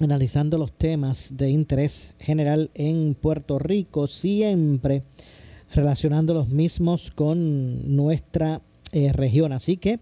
analizando 0.00 0.58
los 0.58 0.72
temas 0.72 1.30
de 1.36 1.50
interés 1.50 2.14
general 2.18 2.70
en 2.74 3.14
Puerto 3.14 3.58
Rico, 3.58 4.06
siempre 4.06 5.02
relacionando 5.74 6.34
los 6.34 6.48
mismos 6.48 7.10
con 7.10 7.94
nuestra 7.96 8.60
eh, 8.92 9.12
región. 9.12 9.52
Así 9.52 9.76
que 9.76 10.00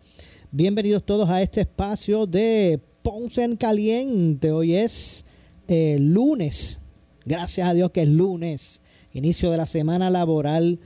Bienvenidos 0.57 1.05
todos 1.05 1.29
a 1.31 1.43
este 1.43 1.63
espacio 1.63 2.29
de 2.29 2.79
Ponce 3.03 3.43
en 3.43 3.57
Caliente. 3.57 4.53
Hoy 4.53 4.77
es 4.77 5.27
eh, 5.67 5.97
lunes. 5.99 6.81
Gracias 7.25 7.67
a 7.67 7.75
Dios 7.75 7.91
que 7.91 8.03
es 8.03 8.09
lunes. 8.09 8.81
Inicio 9.13 9.51
de 9.51 9.57
la 9.57 9.67
semana 9.67 10.11
laboral. 10.11 10.79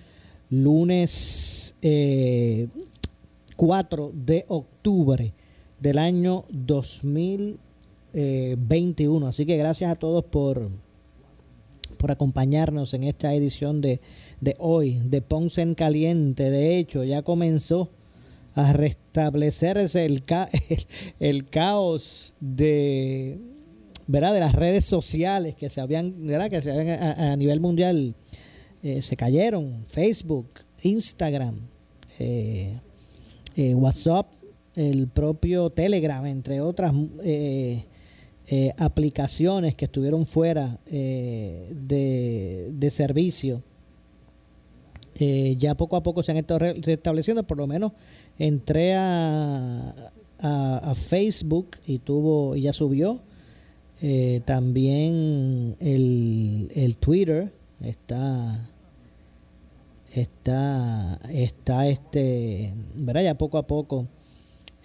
Lunes 0.49 1.75
4 1.83 1.83
eh, 1.83 2.69
de 4.15 4.47
octubre 4.49 5.35
del 5.79 5.99
año 5.99 6.47
2021. 8.13 9.27
Así 9.27 9.47
que 9.47 9.57
gracias 9.57 9.91
a 9.91 9.97
todos 9.97 10.25
por, 10.25 10.69
por 11.97 12.11
acompañarnos 12.11 12.95
en 12.95 13.05
esta 13.05 13.35
edición 13.35 13.81
de, 13.81 14.01
de 14.41 14.57
hoy, 14.59 14.99
de 15.05 15.21
Ponce 15.21 15.63
en 15.63 15.75
Caliente. 15.75 16.51
De 16.51 16.79
hecho, 16.79 17.05
ya 17.05 17.23
comenzó 17.23 17.91
a 18.55 18.73
restablecerse 18.73 20.05
el, 20.05 20.25
el, 21.21 21.49
caos 21.49 22.35
de, 22.41 23.39
¿verdad? 24.07 24.35
de 24.35 24.41
las 24.41 24.55
redes 24.55 24.85
sociales 24.85 25.55
que 25.55 25.71
se 25.71 25.81
habían, 25.81 26.27
¿verdad? 26.27 26.51
Que 26.51 26.71
a, 26.71 27.37
nivel 27.37 27.61
mundial 27.61 28.15
eh, 28.83 29.03
se 29.03 29.17
cayeron, 29.17 29.85
Facebook, 29.89 30.49
Instagram, 30.83 31.61
eh, 32.19 32.81
eh, 33.55 33.75
WhatsApp, 33.75 34.27
el 34.75 35.09
propio 35.09 35.71
Telegram, 35.71 36.25
entre 36.27 36.61
otras 36.61 36.93
aplicaciones 38.77 39.75
que 39.75 39.85
estuvieron 39.85 40.25
fuera 40.25 40.79
de, 40.87 42.71
de 42.73 42.91
servicio. 42.91 43.63
ya 45.57 45.75
poco 45.77 45.97
a 45.97 46.03
poco 46.03 46.23
se 46.23 46.33
han 46.33 46.39
estado 46.39 46.61
restableciendo, 46.61 47.47
por 47.47 47.59
lo 47.59 47.67
menos 47.67 47.93
entré 48.39 48.95
a, 48.95 50.13
a, 50.39 50.95
Facebook 50.95 51.71
y 51.87 51.99
tuvo 51.99 52.57
y 52.57 52.63
ya 52.63 52.73
subió 52.73 53.21
eh, 54.01 54.41
también 54.45 55.77
el, 55.81 56.71
el, 56.75 56.97
Twitter 56.97 57.53
está 57.81 58.69
está 60.15 61.21
está 61.31 61.89
este 61.89 62.73
verdad 62.95 63.23
ya 63.23 63.35
poco 63.37 63.59
a 63.59 63.67
poco 63.67 64.07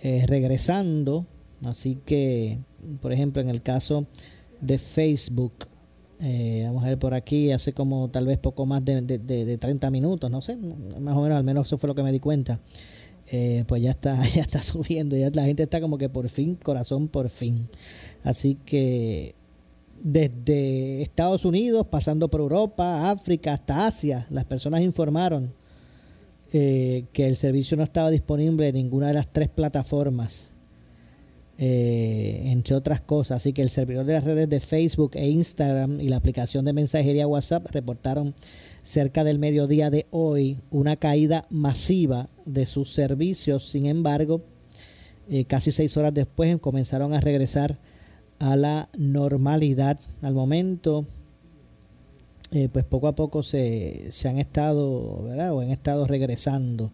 eh, 0.02 0.26
regresando 0.28 1.26
así 1.64 2.00
que 2.06 2.58
por 3.02 3.12
ejemplo 3.12 3.42
en 3.42 3.50
el 3.50 3.62
caso 3.62 4.06
de 4.62 4.78
Facebook 4.78 5.54
eh, 6.20 6.64
vamos 6.66 6.84
a 6.84 6.88
ver 6.88 7.00
por 7.00 7.14
aquí 7.14 7.52
hace 7.52 7.74
como 7.74 8.10
tal 8.10 8.28
vez 8.28 8.38
poco 8.38 8.66
más 8.66 8.84
de, 8.86 9.02
de, 9.02 9.18
de 9.18 9.58
30 9.58 9.90
minutos 9.92 10.32
no 10.32 10.42
sé 10.42 10.56
más 10.56 11.16
o 11.16 11.22
menos 11.22 11.38
al 11.38 11.44
menos 11.44 11.68
eso 11.68 11.78
fue 11.78 11.88
lo 11.88 11.96
que 11.96 12.04
me 12.04 12.12
di 12.12 12.20
cuenta 12.20 12.60
eh, 13.36 13.64
pues 13.68 13.82
ya 13.82 13.92
está, 13.92 14.24
ya 14.36 14.42
está 14.42 14.62
subiendo, 14.62 15.16
ya 15.16 15.30
la 15.34 15.46
gente 15.46 15.64
está 15.64 15.82
como 15.82 15.98
que 15.98 16.10
por 16.10 16.30
fin, 16.30 16.56
corazón 16.56 17.08
por 17.08 17.30
fin. 17.30 17.70
Así 18.24 18.60
que 18.66 19.36
desde 20.02 21.02
Estados 21.02 21.46
Unidos, 21.46 21.88
pasando 21.90 22.30
por 22.30 22.42
Europa, 22.42 23.10
África, 23.10 23.54
hasta 23.54 23.88
Asia, 23.88 24.28
las 24.30 24.46
personas 24.46 24.82
informaron 24.82 25.54
eh, 26.52 27.06
que 27.14 27.28
el 27.28 27.36
servicio 27.36 27.78
no 27.78 27.84
estaba 27.84 28.12
disponible 28.12 28.68
en 28.68 28.76
ninguna 28.76 29.08
de 29.08 29.16
las 29.16 29.32
tres 29.32 29.50
plataformas, 29.50 30.52
eh, 31.58 32.42
entre 32.46 32.76
otras 32.76 33.02
cosas. 33.02 33.38
Así 33.38 33.54
que 33.54 33.62
el 33.62 33.70
servidor 33.70 34.06
de 34.06 34.14
las 34.14 34.24
redes 34.24 34.50
de 34.50 34.60
Facebook 34.60 35.12
e 35.14 35.30
Instagram 35.30 36.00
y 36.00 36.10
la 36.10 36.18
aplicación 36.18 36.66
de 36.66 36.74
mensajería 36.74 37.28
WhatsApp 37.28 37.68
reportaron 37.72 38.34
cerca 38.82 39.24
del 39.24 39.40
mediodía 39.40 39.90
de 39.90 40.08
hoy 40.12 40.58
una 40.72 40.96
caída 40.96 41.46
masiva 41.50 42.30
de 42.46 42.66
sus 42.66 42.92
servicios. 42.92 43.70
Sin 43.70 43.86
embargo, 43.86 44.42
eh, 45.30 45.46
casi 45.46 45.72
seis 45.72 45.96
horas 45.96 46.14
después 46.14 46.60
comenzaron 46.60 47.14
a 47.14 47.22
regresar 47.22 47.78
a 48.40 48.56
la 48.56 48.90
normalidad. 48.98 50.00
Al 50.22 50.34
momento, 50.34 51.06
eh, 52.52 52.68
pues 52.72 52.84
poco 52.84 53.08
a 53.08 53.16
poco 53.16 53.44
se, 53.44 54.12
se 54.12 54.28
han 54.28 54.40
estado, 54.40 55.24
¿verdad? 55.24 55.54
O 55.54 55.62
han 55.62 55.70
estado 55.70 56.08
regresando 56.08 56.92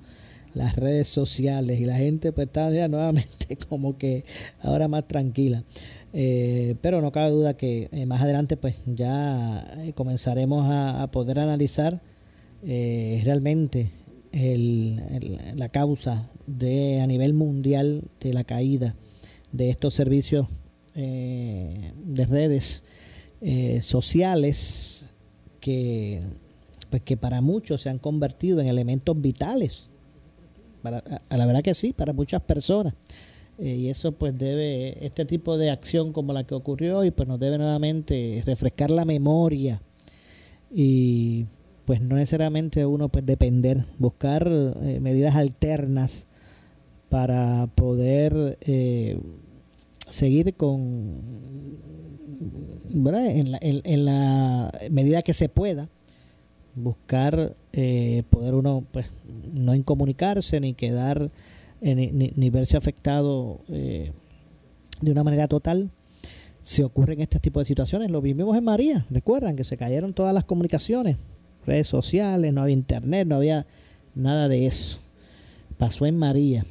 las 0.53 0.75
redes 0.75 1.07
sociales 1.07 1.79
y 1.79 1.85
la 1.85 1.97
gente 1.97 2.31
pues 2.31 2.47
está 2.47 2.71
ya 2.71 2.87
nuevamente 2.87 3.57
como 3.69 3.97
que 3.97 4.25
ahora 4.61 4.87
más 4.87 5.07
tranquila. 5.07 5.63
Eh, 6.11 6.75
pero 6.81 7.01
no 7.01 7.11
cabe 7.11 7.29
duda 7.29 7.55
que 7.55 7.87
eh, 7.91 8.05
más 8.07 8.21
adelante 8.21 8.57
pues 8.57 8.77
ya 8.87 9.59
eh, 9.77 9.93
comenzaremos 9.93 10.65
a, 10.67 11.07
poder 11.11 11.39
analizar 11.39 12.01
realmente 12.61 13.89
la 14.33 15.69
causa 15.69 16.29
de 16.45 16.99
a 16.99 17.07
nivel 17.07 17.33
mundial 17.33 18.09
de 18.19 18.33
la 18.33 18.43
caída 18.43 18.95
de 19.53 19.69
estos 19.69 19.93
servicios 19.93 20.47
de 20.93 22.25
redes 22.29 22.83
sociales 23.81 25.05
que 25.61 26.21
pues 26.89 27.01
que 27.03 27.15
para 27.15 27.39
muchos 27.39 27.83
se 27.83 27.89
han 27.89 27.97
convertido 27.97 28.59
en 28.59 28.67
elementos 28.67 29.19
vitales 29.21 29.89
a 30.83 31.37
la 31.37 31.45
verdad 31.45 31.61
que 31.61 31.73
sí 31.73 31.93
para 31.93 32.13
muchas 32.13 32.41
personas. 32.41 32.93
Eh, 33.59 33.75
y 33.75 33.89
eso 33.89 34.13
pues 34.13 34.37
debe, 34.37 35.05
este 35.05 35.25
tipo 35.25 35.57
de 35.57 35.69
acción 35.69 36.13
como 36.13 36.31
la 36.31 36.45
que 36.45 36.55
ocurrió 36.55 36.99
hoy, 36.99 37.11
pues 37.11 37.27
nos 37.27 37.39
debe 37.39 37.57
nuevamente 37.57 38.41
refrescar 38.45 38.89
la 38.89 39.03
memoria. 39.03 39.81
Y 40.71 41.45
pues 41.83 41.99
no 42.01 42.15
necesariamente 42.15 42.85
uno 42.85 43.09
pues 43.09 43.25
depender, 43.25 43.83
buscar 43.97 44.47
eh, 44.47 44.99
medidas 45.01 45.35
alternas 45.35 46.25
para 47.09 47.67
poder 47.75 48.57
eh, 48.61 49.19
seguir 50.07 50.53
con, 50.53 51.19
¿verdad? 52.91 53.25
En, 53.27 54.05
la 54.05 54.71
medida 54.89 55.21
que 55.21 55.33
se 55.33 55.49
pueda, 55.49 55.89
buscar 56.75 57.55
poder 58.29 58.53
uno 58.53 58.83
pues 58.91 59.07
no 59.53 59.75
incomunicarse 59.75 60.59
ni 60.59 60.73
quedar 60.73 61.31
ni, 61.81 62.49
verse 62.49 62.77
afectado 62.77 63.61
eh, 63.69 64.11
de 65.01 65.11
una 65.11 65.23
manera 65.23 65.47
total 65.47 65.89
se 66.61 66.83
ocurren 66.83 67.21
este 67.21 67.39
tipo 67.39 67.59
de 67.59 67.65
situaciones. 67.65 68.11
Lo 68.11 68.21
vivimos 68.21 68.55
en 68.57 68.63
María, 68.63 69.05
recuerdan 69.09 69.55
que 69.55 69.63
se 69.63 69.77
cayeron 69.77 70.13
todas 70.13 70.33
las 70.33 70.43
comunicaciones, 70.43 71.17
redes 71.65 71.87
sociales, 71.87 72.53
no 72.53 72.61
había 72.61 72.73
internet, 72.73 73.27
no 73.27 73.35
había 73.35 73.65
nada 74.13 74.47
de 74.47 74.67
eso. 74.67 74.97
Pasó 75.77 76.05
en 76.05 76.17
María. 76.17 76.65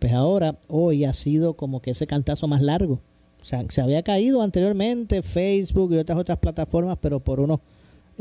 Pues 0.00 0.12
ahora, 0.12 0.58
hoy 0.68 1.04
ha 1.04 1.12
sido 1.12 1.54
como 1.54 1.80
que 1.80 1.92
ese 1.92 2.06
cantazo 2.06 2.48
más 2.48 2.60
largo. 2.60 3.00
O 3.40 3.44
sea, 3.44 3.64
se 3.68 3.80
había 3.80 4.02
caído 4.02 4.42
anteriormente 4.42 5.22
Facebook 5.22 5.92
y 5.94 5.98
otras 5.98 6.18
otras 6.18 6.38
plataformas, 6.38 6.98
pero 7.00 7.20
por 7.20 7.38
unos 7.38 7.60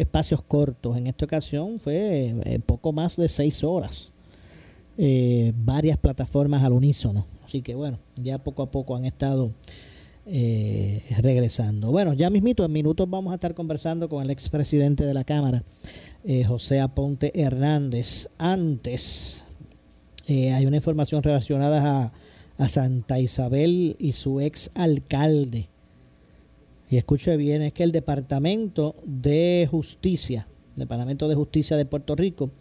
espacios 0.01 0.42
cortos. 0.42 0.98
En 0.98 1.07
esta 1.07 1.25
ocasión 1.25 1.80
fue 1.80 2.36
eh, 2.46 2.60
poco 2.66 2.92
más 2.92 3.16
de 3.16 3.30
seis 3.30 3.63
horas. 3.63 4.13
Eh, 4.98 5.54
varias 5.56 5.98
plataformas 5.98 6.63
al 6.63 6.74
unísono. 6.74 7.25
Así 7.46 7.62
que 7.62 7.75
bueno, 7.75 8.00
ya 8.16 8.38
poco 8.38 8.63
a 8.63 8.72
poco 8.72 8.96
han 8.96 9.06
estado 9.06 9.51
eh, 10.31 11.01
regresando. 11.22 11.92
Bueno, 11.92 12.13
ya 12.13 12.30
mismito, 12.30 12.63
en 12.63 12.72
minutos 12.72 13.10
vamos 13.10 13.31
a 13.31 13.36
estar 13.36 13.56
conversando 13.56 14.07
con 14.10 14.24
el 14.24 14.30
expresidente 14.30 15.04
de 15.04 15.16
la 15.16 15.24
Cámara, 15.24 15.63
eh, 16.24 16.44
José 16.44 16.80
Aponte 16.80 17.31
Hernández. 17.34 18.30
Antes, 18.38 19.44
eh, 20.28 20.54
hay 20.54 20.68
una 20.68 20.75
información 20.75 21.24
relacionada 21.24 22.04
a, 22.04 22.13
a, 22.63 22.68
Santa 22.68 23.19
Isabel 23.19 23.95
y 23.98 24.12
su 24.12 24.40
ex 24.40 24.69
alcalde. 24.75 25.69
Y 26.89 26.97
escuche 26.97 27.38
bien, 27.38 27.62
es 27.62 27.74
que 27.74 27.83
el 27.83 27.91
Departamento 27.91 28.95
de 29.06 29.68
Justicia, 29.69 30.47
Departamento 30.75 31.27
de 31.27 31.36
Justicia 31.36 31.77
de 31.77 31.86
Puerto 31.86 32.15
Rico, 32.15 32.51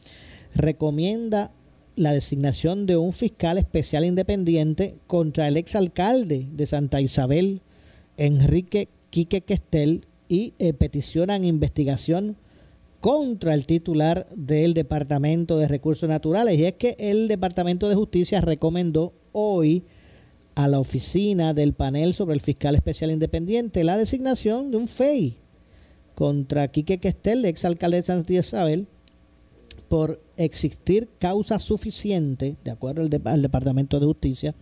recomienda 0.54 1.52
la 1.96 2.12
designación 2.12 2.86
de 2.86 2.96
un 2.96 3.12
fiscal 3.12 3.58
especial 3.58 4.04
independiente 4.04 4.96
contra 5.06 5.48
el 5.48 5.56
exalcalde 5.56 6.46
de 6.52 6.66
Santa 6.66 7.00
Isabel, 7.00 7.62
Enrique 8.16 8.88
Quique 9.10 9.40
Questel, 9.40 10.04
y 10.28 10.52
eh, 10.58 10.74
peticionan 10.74 11.44
investigación 11.44 12.36
contra 13.00 13.54
el 13.54 13.66
titular 13.66 14.26
del 14.34 14.74
Departamento 14.74 15.56
de 15.56 15.68
Recursos 15.68 16.08
Naturales. 16.08 16.58
Y 16.58 16.64
es 16.64 16.74
que 16.74 16.96
el 16.98 17.28
Departamento 17.28 17.88
de 17.88 17.94
Justicia 17.94 18.40
recomendó 18.40 19.14
hoy 19.32 19.84
a 20.58 20.66
la 20.66 20.80
oficina 20.80 21.54
del 21.54 21.72
panel 21.72 22.14
sobre 22.14 22.34
el 22.34 22.40
fiscal 22.40 22.74
especial 22.74 23.12
independiente 23.12 23.84
la 23.84 23.96
designación 23.96 24.72
de 24.72 24.76
un 24.76 24.88
FEI 24.88 25.36
contra 26.16 26.66
Quique 26.66 26.98
Questel, 26.98 27.44
exalcalde 27.44 27.98
de 27.98 28.02
Santa 28.02 28.32
Isabel, 28.32 28.88
por 29.88 30.20
existir 30.36 31.08
causa 31.20 31.60
suficiente, 31.60 32.56
de 32.64 32.72
acuerdo 32.72 33.02
al, 33.02 33.40
Departamento 33.40 34.00
de 34.00 34.06
Justicia 34.06 34.56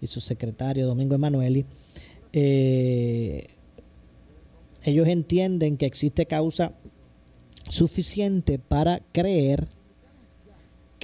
y 0.00 0.06
su 0.06 0.22
secretario 0.22 0.86
Domingo 0.86 1.14
Emanueli, 1.14 1.66
eh, 2.32 3.48
ellos 4.82 5.06
entienden 5.08 5.76
que 5.76 5.84
existe 5.84 6.24
causa 6.24 6.72
suficiente 7.68 8.58
para 8.58 9.02
creer 9.12 9.68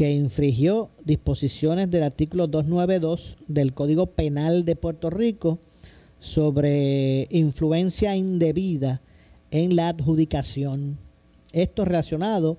que 0.01 0.13
infringió 0.13 0.89
disposiciones 1.05 1.91
del 1.91 2.05
artículo 2.05 2.47
292 2.47 3.37
del 3.49 3.75
Código 3.75 4.07
Penal 4.07 4.65
de 4.65 4.75
Puerto 4.75 5.11
Rico 5.11 5.59
sobre 6.19 7.29
influencia 7.29 8.17
indebida 8.17 9.03
en 9.51 9.77
la 9.77 9.89
adjudicación. 9.89 10.97
Esto 11.53 11.85
relacionado 11.85 12.57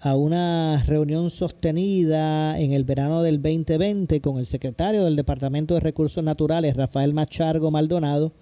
a 0.00 0.16
una 0.16 0.84
reunión 0.86 1.30
sostenida 1.30 2.60
en 2.60 2.74
el 2.74 2.84
verano 2.84 3.22
del 3.22 3.40
2020 3.40 4.20
con 4.20 4.36
el 4.36 4.44
secretario 4.44 5.06
del 5.06 5.16
Departamento 5.16 5.72
de 5.72 5.80
Recursos 5.80 6.22
Naturales, 6.22 6.76
Rafael 6.76 7.14
Machargo 7.14 7.70
Maldonado, 7.70 8.32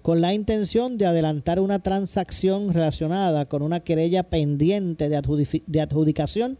con 0.00 0.22
la 0.22 0.32
intención 0.32 0.96
de 0.96 1.04
adelantar 1.04 1.60
una 1.60 1.80
transacción 1.80 2.72
relacionada 2.72 3.44
con 3.44 3.60
una 3.60 3.80
querella 3.80 4.22
pendiente 4.22 5.10
de, 5.10 5.80
adjudicación, 5.82 6.56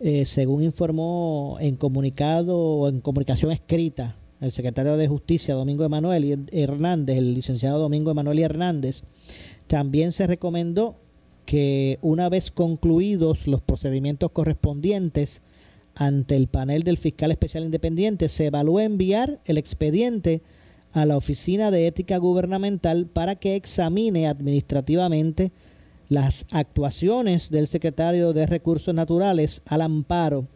eh, 0.00 0.24
según 0.24 0.62
informó 0.62 1.56
en 1.60 1.76
comunicado 1.76 2.58
o 2.58 2.88
en 2.88 3.00
comunicación 3.00 3.50
escrita 3.52 4.16
el 4.40 4.52
secretario 4.52 4.96
de 4.96 5.08
Justicia, 5.08 5.54
Domingo 5.54 5.84
Emanuel 5.84 6.46
Hernández, 6.52 7.16
el 7.16 7.34
licenciado 7.34 7.78
Domingo 7.78 8.10
Emanuel 8.10 8.40
Hernández, 8.40 9.02
también 9.66 10.12
se 10.12 10.26
recomendó 10.26 10.96
que 11.46 11.98
una 12.02 12.28
vez 12.28 12.50
concluidos 12.50 13.46
los 13.46 13.62
procedimientos 13.62 14.30
correspondientes 14.32 15.42
ante 15.94 16.36
el 16.36 16.48
panel 16.48 16.82
del 16.82 16.98
fiscal 16.98 17.30
especial 17.30 17.64
independiente, 17.64 18.28
se 18.28 18.46
evalúe 18.46 18.80
enviar 18.80 19.40
el 19.46 19.56
expediente 19.56 20.42
a 20.92 21.06
la 21.06 21.16
Oficina 21.16 21.70
de 21.70 21.86
Ética 21.86 22.18
Gubernamental 22.18 23.06
para 23.06 23.36
que 23.36 23.54
examine 23.54 24.26
administrativamente 24.26 25.52
las 26.08 26.46
actuaciones 26.50 27.50
del 27.50 27.66
secretario 27.66 28.32
de 28.32 28.46
Recursos 28.46 28.94
Naturales 28.94 29.62
al 29.66 29.82
amparo 29.82 30.46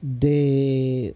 de, 0.00 1.14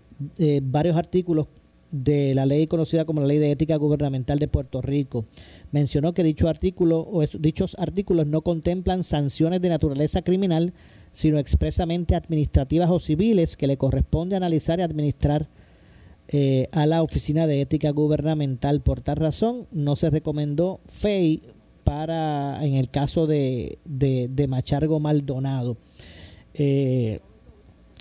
varios 0.63 0.97
artículos 0.97 1.47
de 1.91 2.35
la 2.35 2.47
ley 2.47 2.67
conocida 2.67 3.05
como 3.05 3.21
la 3.21 3.27
Ley 3.27 3.39
de 3.39 3.51
Ética 3.51 3.77
Gubernamental 3.77 4.39
de 4.39 4.49
Puerto 4.49 4.81
Rico. 4.81 5.25
Mencionó 5.73 6.15
que 6.15 6.23
dicho 6.23 6.49
artículo 6.49 7.01
o 7.01 7.25
dichos 7.39 7.77
artículos 7.79 8.27
no 8.27 8.43
contemplan 8.43 9.03
sanciones 9.03 9.61
de 9.61 9.71
naturaleza 9.71 10.23
criminal, 10.23 10.73
sino 11.13 11.39
expresamente 11.39 12.15
administrativas 12.15 12.91
o 12.91 13.01
civiles 13.01 13.57
que 13.57 13.67
le 13.67 13.77
corresponde 13.77 14.37
analizar 14.37 14.79
y 14.79 14.83
administrar 14.83 15.49
eh, 16.29 16.69
a 16.71 16.87
la 16.87 17.03
Oficina 17.03 17.49
de 17.49 17.61
Ética 17.61 17.91
Gubernamental. 17.91 18.81
Por 18.83 19.01
tal 19.01 19.17
razón, 19.17 19.67
no 19.73 19.97
se 19.97 20.11
recomendó 20.11 20.79
FEI 20.87 21.43
para, 21.91 22.65
en 22.65 22.75
el 22.75 22.89
caso 22.89 23.27
de, 23.27 23.81
de, 23.85 24.47
Machargo 24.47 25.01
Maldonado. 25.01 25.77
Eh, 26.55 27.19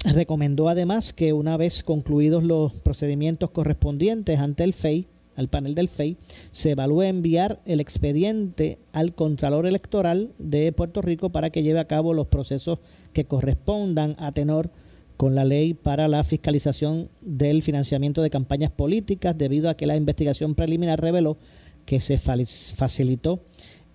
recomendó 0.06 0.70
además 0.70 1.12
que 1.12 1.34
una 1.34 1.58
vez 1.58 1.82
concluidos 1.82 2.44
los 2.44 2.72
procedimientos 2.82 3.50
correspondientes 3.50 4.38
ante 4.38 4.64
el 4.64 4.74
FEI, 4.74 5.08
al 5.36 5.48
panel 5.48 5.74
del 5.74 5.90
FEI, 5.90 6.18
se 6.52 6.70
evalúe 6.70 7.02
enviar 7.02 7.62
el 7.66 7.80
expediente 7.80 8.78
al 8.92 9.16
Contralor 9.16 9.66
Electoral 9.66 10.34
de 10.38 10.72
Puerto 10.72 11.02
Rico 11.02 11.32
para 11.32 11.50
que 11.50 11.64
lleve 11.64 11.80
a 11.80 11.88
cabo 11.88 12.14
los 12.14 12.28
procesos 12.28 12.78
que 13.12 13.26
correspondan 13.26 14.16
a 14.20 14.32
tenor 14.34 14.70
con 15.18 15.34
la 15.34 15.46
ley 15.46 15.74
para 15.74 16.08
la 16.08 16.24
fiscalización 16.24 17.10
del 17.22 17.64
financiamiento 17.64 18.22
de 18.22 18.30
campañas 18.30 18.70
políticas 18.70 19.36
debido 19.36 19.68
a 19.68 19.76
que 19.76 19.88
la 19.88 19.96
investigación 19.96 20.54
preliminar 20.54 21.02
reveló 21.02 21.40
que 21.88 22.00
se 22.00 22.20
facilitó 22.20 23.42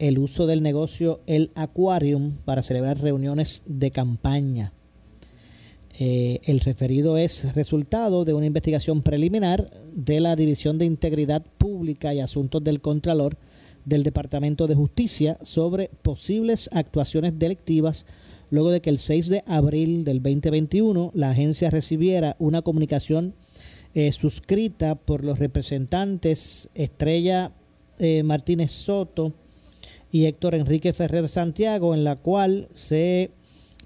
el 0.09 0.19
uso 0.19 0.47
del 0.47 0.63
negocio 0.63 1.23
El 1.27 1.51
Aquarium 1.55 2.37
para 2.45 2.63
celebrar 2.63 3.01
reuniones 3.01 3.63
de 3.65 3.91
campaña. 3.91 4.75
Eh, 5.99 6.41
el 6.45 6.61
referido 6.61 7.17
es 7.17 7.55
resultado 7.55 8.27
de 8.27 8.35
una 8.35 8.45
investigación 8.45 9.01
preliminar 9.01 9.71
de 9.95 10.21
la 10.21 10.37
División 10.37 10.77
de 10.77 10.85
Integridad 10.85 11.43
Pública 11.57 12.13
y 12.13 12.21
Asuntos 12.21 12.63
del 12.63 12.83
Contralor 12.83 13.39
del 13.87 14.03
Departamento 14.03 14.67
de 14.67 14.75
Justicia 14.75 15.39
sobre 15.43 15.89
posibles 16.03 16.69
actuaciones 16.73 17.39
delictivas 17.39 18.05
luego 18.51 18.71
de 18.71 18.83
que 18.83 18.91
el 18.91 18.99
6 18.99 19.29
de 19.29 19.43
abril 19.47 20.05
del 20.05 20.23
2021 20.23 21.13
la 21.15 21.31
agencia 21.31 21.71
recibiera 21.71 22.37
una 22.39 22.61
comunicación 22.61 23.35
eh, 23.95 24.13
suscrita 24.13 24.97
por 24.97 25.25
los 25.25 25.39
representantes 25.39 26.69
Estrella 26.75 27.53
eh, 27.99 28.23
Martínez 28.23 28.73
Soto 28.73 29.33
y 30.15 30.27
Héctor 30.27 30.55
Enrique 30.55 30.93
Ferrer 30.93 31.29
Santiago, 31.29 31.93
en 31.93 32.05
la 32.05 32.15
cual 32.15 32.69
se 32.73 33.33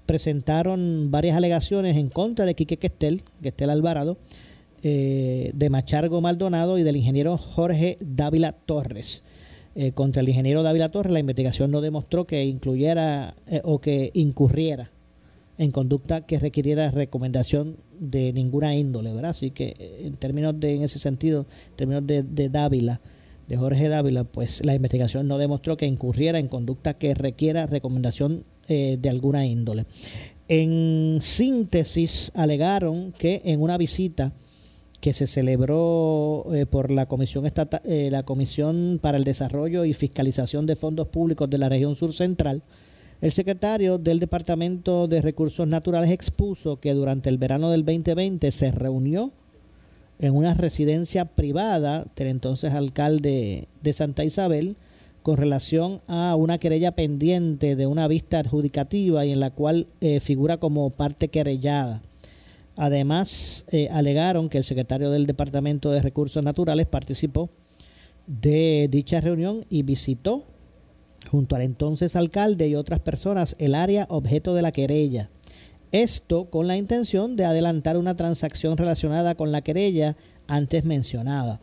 presentaron 0.05 1.09
varias 1.09 1.35
alegaciones 1.35 1.97
en 1.97 2.09
contra 2.09 2.45
de 2.45 2.53
Quique 2.53 2.77
Questel, 2.77 3.23
Questel 3.41 3.71
Alvarado, 3.71 4.19
eh, 4.83 5.49
de 5.55 5.69
Machargo 5.71 6.21
Maldonado 6.21 6.77
y 6.77 6.83
del 6.83 6.97
ingeniero 6.97 7.35
Jorge 7.39 7.97
Dávila 7.99 8.51
Torres. 8.51 9.23
Eh, 9.73 9.91
contra 9.93 10.21
el 10.21 10.29
ingeniero 10.29 10.61
David 10.61 10.91
Torres, 10.91 11.11
la 11.11 11.19
investigación 11.19 11.71
no 11.71 11.81
demostró 11.81 12.27
que 12.27 12.43
incluyera 12.43 13.33
eh, 13.47 13.61
o 13.63 13.81
que 13.81 14.11
incurriera 14.13 14.91
en 15.57 15.71
conducta 15.71 16.27
que 16.27 16.37
requiriera 16.37 16.91
recomendación 16.91 17.77
de 17.99 18.33
ninguna 18.33 18.75
índole, 18.75 19.15
¿verdad? 19.15 19.31
Así 19.31 19.49
que 19.49 19.75
eh, 19.79 20.01
en 20.05 20.13
términos 20.17 20.59
de, 20.59 20.75
en 20.75 20.83
ese 20.83 20.99
sentido, 20.99 21.47
en 21.71 21.75
términos 21.75 22.05
de 22.05 22.49
Dávila, 22.49 23.01
de 23.49 23.57
Jorge 23.57 23.89
Dávila, 23.89 24.23
pues 24.23 24.63
la 24.63 24.75
investigación 24.75 25.27
no 25.27 25.37
demostró 25.37 25.75
que 25.75 25.85
incurriera 25.85 26.39
en 26.39 26.47
conducta 26.47 26.93
que 26.93 27.13
requiera 27.13 27.65
recomendación 27.65 28.45
de 28.67 29.09
alguna 29.09 29.47
índole. 29.47 29.87
En 30.47 31.19
síntesis, 31.21 32.31
alegaron 32.35 33.11
que 33.11 33.41
en 33.45 33.61
una 33.61 33.77
visita 33.77 34.33
que 34.99 35.13
se 35.13 35.27
celebró 35.27 36.45
eh, 36.53 36.65
por 36.65 36.91
la 36.91 37.05
Comisión, 37.05 37.45
Estatal, 37.45 37.81
eh, 37.85 38.09
la 38.11 38.23
Comisión 38.23 38.99
para 39.01 39.17
el 39.17 39.23
Desarrollo 39.23 39.85
y 39.85 39.93
Fiscalización 39.93 40.65
de 40.65 40.75
Fondos 40.75 41.07
Públicos 41.07 41.49
de 41.49 41.57
la 41.57 41.69
región 41.69 41.95
sur 41.95 42.13
central, 42.13 42.63
el 43.21 43.31
secretario 43.31 43.97
del 43.97 44.19
Departamento 44.19 45.07
de 45.07 45.21
Recursos 45.21 45.67
Naturales 45.67 46.11
expuso 46.11 46.79
que 46.79 46.93
durante 46.93 47.29
el 47.29 47.37
verano 47.37 47.69
del 47.69 47.85
2020 47.85 48.51
se 48.51 48.71
reunió 48.71 49.31
en 50.19 50.35
una 50.35 50.53
residencia 50.53 51.25
privada 51.25 52.05
del 52.15 52.27
entonces 52.27 52.73
alcalde 52.73 53.67
de 53.81 53.93
Santa 53.93 54.25
Isabel 54.25 54.75
con 55.23 55.37
relación 55.37 56.01
a 56.07 56.35
una 56.35 56.57
querella 56.57 56.91
pendiente 56.91 57.75
de 57.75 57.87
una 57.87 58.07
vista 58.07 58.39
adjudicativa 58.39 59.25
y 59.25 59.31
en 59.31 59.39
la 59.39 59.51
cual 59.51 59.87
eh, 60.01 60.19
figura 60.19 60.57
como 60.57 60.89
parte 60.89 61.29
querellada. 61.29 62.01
Además, 62.75 63.65
eh, 63.71 63.89
alegaron 63.91 64.49
que 64.49 64.57
el 64.57 64.63
secretario 64.63 65.11
del 65.11 65.25
Departamento 65.25 65.91
de 65.91 66.01
Recursos 66.01 66.43
Naturales 66.43 66.87
participó 66.87 67.49
de 68.27 68.87
dicha 68.89 69.19
reunión 69.21 69.65
y 69.69 69.83
visitó 69.83 70.43
junto 71.29 71.55
al 71.55 71.63
entonces 71.63 72.15
alcalde 72.15 72.67
y 72.67 72.75
otras 72.75 72.99
personas 72.99 73.55
el 73.59 73.75
área 73.75 74.05
objeto 74.09 74.53
de 74.53 74.61
la 74.61 74.71
querella. 74.71 75.29
Esto 75.91 76.45
con 76.45 76.67
la 76.67 76.77
intención 76.77 77.35
de 77.35 77.45
adelantar 77.45 77.97
una 77.97 78.15
transacción 78.15 78.77
relacionada 78.77 79.33
con 79.35 79.51
la 79.51 79.61
querella 79.61 80.15
antes 80.47 80.85
mencionada. 80.85 81.59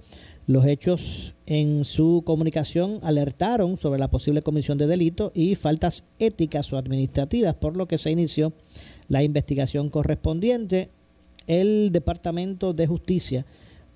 Los 0.49 0.67
hechos 0.67 1.35
en 1.47 1.85
su 1.85 2.23
comunicación 2.25 2.99
alertaron 3.03 3.79
sobre 3.79 4.01
la 4.01 4.11
posible 4.11 4.43
comisión 4.43 4.79
de 4.79 4.87
delito 4.87 5.33
y 5.35 5.55
faltas 5.55 6.05
éticas 6.19 6.73
o 6.73 6.79
administrativas, 6.79 7.55
por 7.55 7.77
lo 7.77 7.87
que 7.87 7.99
se 7.99 8.11
inició 8.11 8.53
la 9.09 9.23
investigación 9.23 9.91
correspondiente. 9.91 10.91
El 11.47 11.91
Departamento 11.93 12.75
de 12.75 12.87
Justicia 12.89 13.47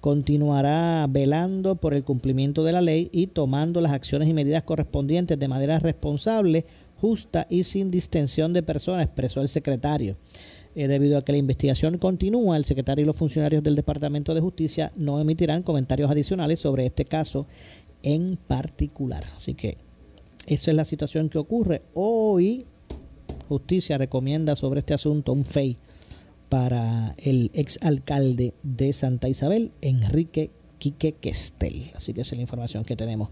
continuará 0.01 1.07
velando 1.09 1.77
por 1.77 1.93
el 1.93 2.05
cumplimiento 2.05 2.65
de 2.65 2.73
la 2.73 2.81
ley 2.81 3.11
y 3.13 3.29
tomando 3.29 3.81
las 3.81 3.93
acciones 3.93 4.29
y 4.29 4.33
medidas 4.33 4.63
correspondientes 4.63 5.39
de 5.39 5.49
manera 5.49 5.79
responsable, 5.79 6.67
justa 7.00 7.47
y 7.49 7.64
sin 7.64 7.90
distensión 7.90 8.52
de 8.52 8.62
personas, 8.62 9.04
expresó 9.04 9.40
el 9.40 9.49
secretario. 9.49 10.16
Eh, 10.76 10.87
debido 10.87 11.19
a 11.19 11.23
que 11.23 11.33
la 11.33 11.38
investigación 11.38 11.99
continúa, 11.99 12.57
el 12.57 12.64
secretario 12.64 13.02
y 13.02 13.07
los 13.07 13.16
funcionarios 13.16 13.62
del 13.62 13.75
Departamento 13.75 14.35
de 14.35 14.40
Justicia 14.40 14.92
no 14.95 15.21
emitirán 15.21 15.64
comentarios 15.64 16.09
adicionales 16.09 16.61
sobre 16.61 16.87
este 16.87 17.07
caso 17.07 17.47
en 18.04 18.37
particular. 18.37 19.25
Así 19.37 19.54
que 19.54 19.78
esa 20.47 20.71
es 20.71 20.76
la 20.76 20.85
situación 20.85 21.28
que 21.28 21.38
ocurre. 21.38 21.83
Hoy 21.95 22.66
Justicia 23.49 23.99
recomienda 23.99 24.54
sobre 24.54 24.80
este 24.80 24.95
asunto 24.95 25.33
un 25.33 25.45
FEI 25.45 25.76
para 26.49 27.14
el 27.19 27.50
exalcalde 27.52 28.54
de 28.62 28.92
Santa 28.92 29.28
Isabel, 29.28 29.73
Enrique 29.80 30.50
Quique 30.78 31.12
Questel. 31.12 31.90
Así 31.97 32.14
que 32.14 32.21
esa 32.21 32.35
es 32.35 32.38
la 32.38 32.42
información 32.42 32.85
que 32.85 32.95
tenemos 32.95 33.30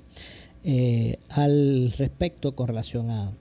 eh, 0.64 1.18
al 1.28 1.92
respecto 1.96 2.56
con 2.56 2.66
relación 2.66 3.10
a, 3.10 3.32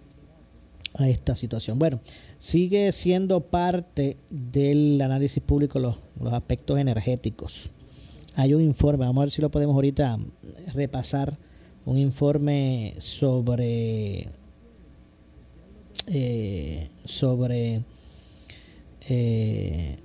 a 0.97 1.07
esta 1.09 1.35
situación. 1.35 1.79
Bueno, 1.79 1.99
sigue 2.37 2.91
siendo 2.91 3.41
parte 3.41 4.17
del 4.29 4.99
análisis 5.01 5.41
público 5.41 5.79
los, 5.79 5.97
los 6.19 6.33
aspectos 6.33 6.79
energéticos. 6.79 7.69
Hay 8.35 8.53
un 8.53 8.61
informe, 8.61 9.05
vamos 9.05 9.21
a 9.21 9.25
ver 9.25 9.31
si 9.31 9.41
lo 9.41 9.49
podemos 9.49 9.75
ahorita 9.75 10.19
repasar, 10.73 11.37
un 11.85 11.97
informe 11.97 12.95
sobre 12.99 14.27
eh, 16.09 16.89
sobre 17.03 17.81
eh, 19.09 19.97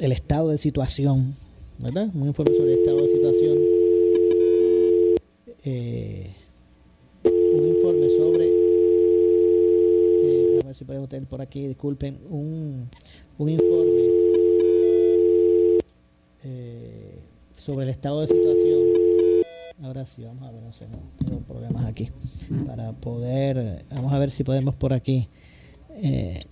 el 0.00 0.12
estado 0.12 0.48
de 0.48 0.56
situación, 0.56 1.34
¿verdad? 1.78 2.08
Un 2.14 2.28
informe 2.28 2.56
sobre 2.56 2.72
el 2.72 2.78
estado 2.78 3.02
de 3.02 3.08
situación. 3.08 3.58
Eh, 5.64 6.34
un 7.24 7.68
informe 7.68 8.08
sobre, 8.16 8.48
a 10.58 10.60
si 10.74 10.84
podemos 10.84 11.08
tener 11.08 11.28
por 11.28 11.40
aquí, 11.40 11.66
disculpen, 11.66 12.18
un, 12.30 12.88
un 13.38 13.48
informe 13.48 14.22
sobre 17.54 17.84
el 17.84 17.90
estado 17.90 18.20
de 18.20 18.26
situación. 18.26 18.80
Ahora 19.82 20.04
sí, 20.04 20.24
vamos 20.24 20.42
a 20.42 20.50
ver, 20.50 20.62
no 20.62 20.72
sé, 20.72 20.86
no, 20.88 20.98
tengo 21.24 21.40
problemas 21.42 21.86
aquí. 21.86 22.10
Para 22.66 22.92
poder, 22.92 23.84
vamos 23.90 24.12
a 24.12 24.18
ver 24.18 24.30
si 24.30 24.42
podemos 24.42 24.74
por 24.74 24.92
aquí 24.92 25.28
eh, 25.90 26.44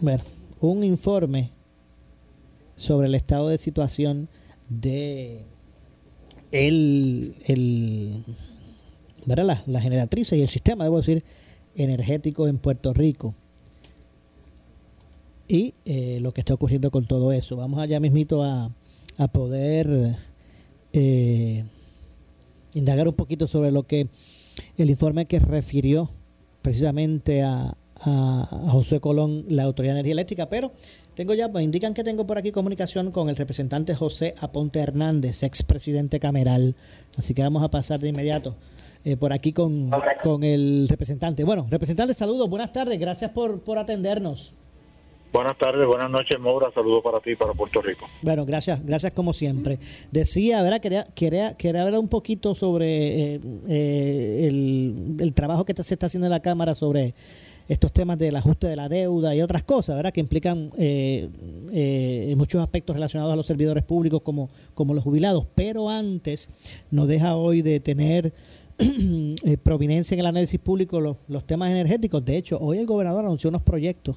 ver, 0.00 0.22
un 0.60 0.84
informe 0.84 1.50
sobre 2.76 3.06
el 3.06 3.14
estado 3.14 3.48
de 3.48 3.58
situación 3.58 4.28
de 4.68 5.44
el, 6.52 7.34
el 7.46 8.24
¿verdad? 9.26 9.62
La, 9.66 9.80
generatriz 9.80 10.32
y 10.32 10.40
el 10.40 10.48
sistema, 10.48 10.84
debo 10.84 10.98
decir, 10.98 11.24
energético 11.82 12.48
en 12.48 12.58
Puerto 12.58 12.92
Rico. 12.92 13.34
Y 15.48 15.74
eh, 15.84 16.18
lo 16.20 16.32
que 16.32 16.42
está 16.42 16.54
ocurriendo 16.54 16.90
con 16.90 17.06
todo 17.06 17.32
eso. 17.32 17.56
Vamos 17.56 17.80
allá 17.80 17.98
mismito 17.98 18.42
a, 18.42 18.70
a 19.18 19.28
poder 19.28 20.16
eh, 20.92 21.64
indagar 22.74 23.08
un 23.08 23.14
poquito 23.14 23.46
sobre 23.46 23.72
lo 23.72 23.82
que 23.82 24.08
el 24.76 24.90
informe 24.90 25.26
que 25.26 25.40
refirió 25.40 26.10
precisamente 26.62 27.42
a, 27.42 27.76
a, 27.96 28.68
José 28.70 29.00
Colón, 29.00 29.44
la 29.48 29.64
Autoridad 29.64 29.94
de 29.94 30.00
Energía 30.00 30.12
Eléctrica, 30.12 30.48
pero 30.48 30.72
tengo 31.14 31.34
ya, 31.34 31.48
me 31.48 31.62
indican 31.62 31.94
que 31.94 32.04
tengo 32.04 32.26
por 32.26 32.38
aquí 32.38 32.52
comunicación 32.52 33.10
con 33.10 33.28
el 33.28 33.36
representante 33.36 33.94
José 33.94 34.34
Aponte 34.38 34.78
Hernández, 34.80 35.42
expresidente 35.42 36.20
cameral. 36.20 36.76
Así 37.16 37.34
que 37.34 37.42
vamos 37.42 37.62
a 37.62 37.70
pasar 37.70 38.00
de 38.00 38.08
inmediato 38.08 38.54
eh, 39.04 39.16
por 39.16 39.32
aquí 39.32 39.52
con, 39.52 39.90
con 40.22 40.42
el 40.42 40.86
representante. 40.88 41.44
Bueno, 41.44 41.66
representante, 41.70 42.14
saludos, 42.14 42.48
buenas 42.48 42.72
tardes, 42.72 42.98
gracias 42.98 43.30
por, 43.30 43.60
por 43.60 43.78
atendernos. 43.78 44.52
Buenas 45.32 45.56
tardes, 45.58 45.86
buenas 45.86 46.10
noches, 46.10 46.40
Maura. 46.40 46.72
Saludos 46.74 47.02
para 47.04 47.20
ti 47.20 47.30
y 47.30 47.36
para 47.36 47.52
Puerto 47.52 47.80
Rico. 47.80 48.04
Bueno, 48.20 48.44
gracias, 48.44 48.84
gracias 48.84 49.12
como 49.12 49.32
siempre. 49.32 49.78
Decía, 50.10 50.60
¿verdad? 50.62 50.80
Quería, 50.80 51.06
quería, 51.14 51.54
quería 51.56 51.82
hablar 51.82 52.00
un 52.00 52.08
poquito 52.08 52.56
sobre 52.56 53.34
eh, 53.34 53.40
eh, 53.68 54.48
el, 55.20 55.32
trabajo 55.32 55.64
que 55.64 55.80
se 55.80 55.94
está 55.94 56.06
haciendo 56.06 56.26
en 56.26 56.32
la 56.32 56.40
Cámara 56.40 56.74
sobre 56.74 57.14
estos 57.68 57.92
temas 57.92 58.18
del 58.18 58.34
ajuste 58.34 58.66
de 58.66 58.74
la 58.74 58.88
deuda 58.88 59.32
y 59.32 59.40
otras 59.40 59.62
cosas, 59.62 59.94
¿verdad? 59.94 60.12
Que 60.12 60.18
implican 60.18 60.72
eh, 60.76 62.34
muchos 62.36 62.60
aspectos 62.60 62.96
relacionados 62.96 63.32
a 63.32 63.36
los 63.36 63.46
servidores 63.46 63.84
públicos 63.84 64.22
como, 64.22 64.50
como 64.74 64.94
los 64.94 65.04
jubilados. 65.04 65.46
Pero 65.54 65.88
antes, 65.88 66.48
nos 66.90 67.06
deja 67.06 67.36
hoy 67.36 67.62
de 67.62 67.78
tener 67.78 68.32
providencia 69.62 70.14
en 70.14 70.20
el 70.20 70.26
análisis 70.26 70.58
público 70.60 71.00
los, 71.00 71.16
los 71.28 71.46
temas 71.46 71.70
energéticos. 71.70 72.24
De 72.24 72.36
hecho, 72.36 72.58
hoy 72.60 72.78
el 72.78 72.86
gobernador 72.86 73.24
anunció 73.24 73.48
unos 73.50 73.62
proyectos 73.62 74.16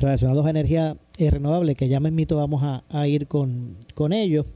relacionados 0.00 0.44
a 0.46 0.50
energía 0.50 0.96
eh, 1.18 1.30
renovable, 1.30 1.74
que 1.74 1.88
ya 1.88 2.00
me 2.00 2.08
invito, 2.08 2.36
vamos 2.36 2.62
a, 2.62 3.08
ir 3.08 3.26
con, 3.26 3.76
con, 3.94 4.12
ellos. 4.12 4.46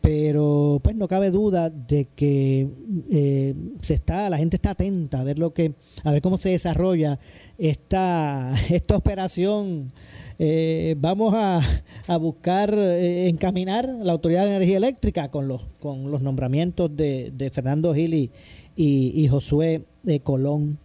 Pero 0.00 0.80
pues 0.84 0.94
no 0.94 1.08
cabe 1.08 1.30
duda 1.30 1.68
de 1.68 2.06
que 2.14 2.68
eh, 3.10 3.54
se 3.82 3.94
está, 3.94 4.30
la 4.30 4.38
gente 4.38 4.56
está 4.56 4.70
atenta 4.70 5.20
a 5.20 5.24
ver 5.24 5.38
lo 5.38 5.52
que, 5.52 5.72
a 6.04 6.12
ver 6.12 6.22
cómo 6.22 6.38
se 6.38 6.50
desarrolla 6.50 7.18
esta, 7.58 8.54
esta 8.70 8.96
operación. 8.96 9.92
Eh, 10.38 10.94
vamos 10.98 11.32
a, 11.34 11.60
a 12.06 12.16
buscar 12.16 12.72
encaminar 12.76 13.88
la 13.88 14.12
Autoridad 14.12 14.44
de 14.44 14.56
Energía 14.56 14.76
Eléctrica 14.76 15.30
con 15.30 15.48
los, 15.48 15.62
con 15.80 16.10
los 16.10 16.22
nombramientos 16.22 16.94
de, 16.96 17.30
de 17.30 17.50
Fernando 17.50 17.94
Gil 17.94 18.14
y, 18.14 18.30
y, 18.76 19.28
Josué 19.28 19.82
de 20.02 20.20
Colón. 20.20 20.78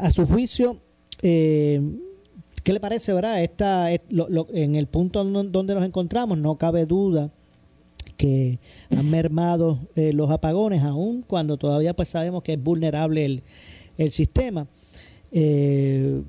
a 0.00 0.10
su 0.10 0.26
juicio, 0.26 0.78
eh, 1.22 1.80
¿Qué 2.64 2.72
le 2.72 2.80
parece, 2.80 3.12
verdad? 3.12 3.42
Esta, 3.42 3.92
en 3.92 4.74
el 4.74 4.86
punto 4.86 5.22
donde 5.22 5.74
nos 5.74 5.84
encontramos, 5.84 6.38
no 6.38 6.56
cabe 6.56 6.86
duda 6.86 7.30
que 8.16 8.58
han 8.90 9.10
mermado 9.10 9.78
eh, 9.96 10.14
los 10.14 10.30
apagones, 10.30 10.82
aún 10.82 11.22
cuando 11.26 11.58
todavía 11.58 11.94
pues 11.94 12.08
sabemos 12.08 12.42
que 12.42 12.54
es 12.54 12.62
vulnerable 12.62 13.24
el, 13.26 13.42
el 13.98 14.12
sistema. 14.12 14.66
Eh, 15.30 16.22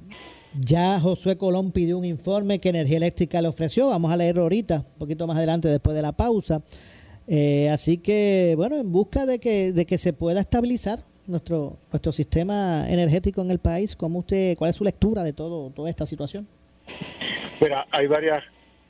ya 0.59 1.00
Josué 1.00 1.38
Colón 1.38 1.71
pidió 1.71 1.97
un 1.97 2.05
informe 2.05 2.59
que 2.59 2.69
Energía 2.69 2.97
Eléctrica 2.97 3.41
le 3.41 3.47
ofreció, 3.47 3.88
vamos 3.88 4.12
a 4.12 4.17
leerlo 4.17 4.43
ahorita, 4.43 4.77
un 4.93 5.00
poquito 5.00 5.27
más 5.27 5.38
adelante 5.38 5.67
después 5.67 5.95
de 5.95 6.01
la 6.01 6.12
pausa. 6.12 6.62
Eh, 7.27 7.69
así 7.69 7.97
que, 7.97 8.53
bueno, 8.55 8.75
en 8.75 8.91
busca 8.91 9.25
de 9.25 9.39
que, 9.39 9.74
de 9.74 9.85
que 9.85 9.97
se 9.97 10.13
pueda 10.13 10.41
estabilizar 10.41 11.00
nuestro 11.27 11.77
nuestro 11.91 12.12
sistema 12.12 12.85
energético 12.88 13.41
en 13.41 13.51
el 13.51 13.59
país? 13.59 13.95
¿Cómo 13.95 14.19
usted, 14.19 14.57
¿Cuál 14.57 14.69
es 14.69 14.75
su 14.75 14.83
lectura 14.83 15.24
de 15.24 15.33
todo 15.33 15.69
toda 15.71 15.89
esta 15.89 16.05
situación? 16.05 16.47
Mira, 17.59 17.85
hay 17.91 18.07
varias 18.07 18.43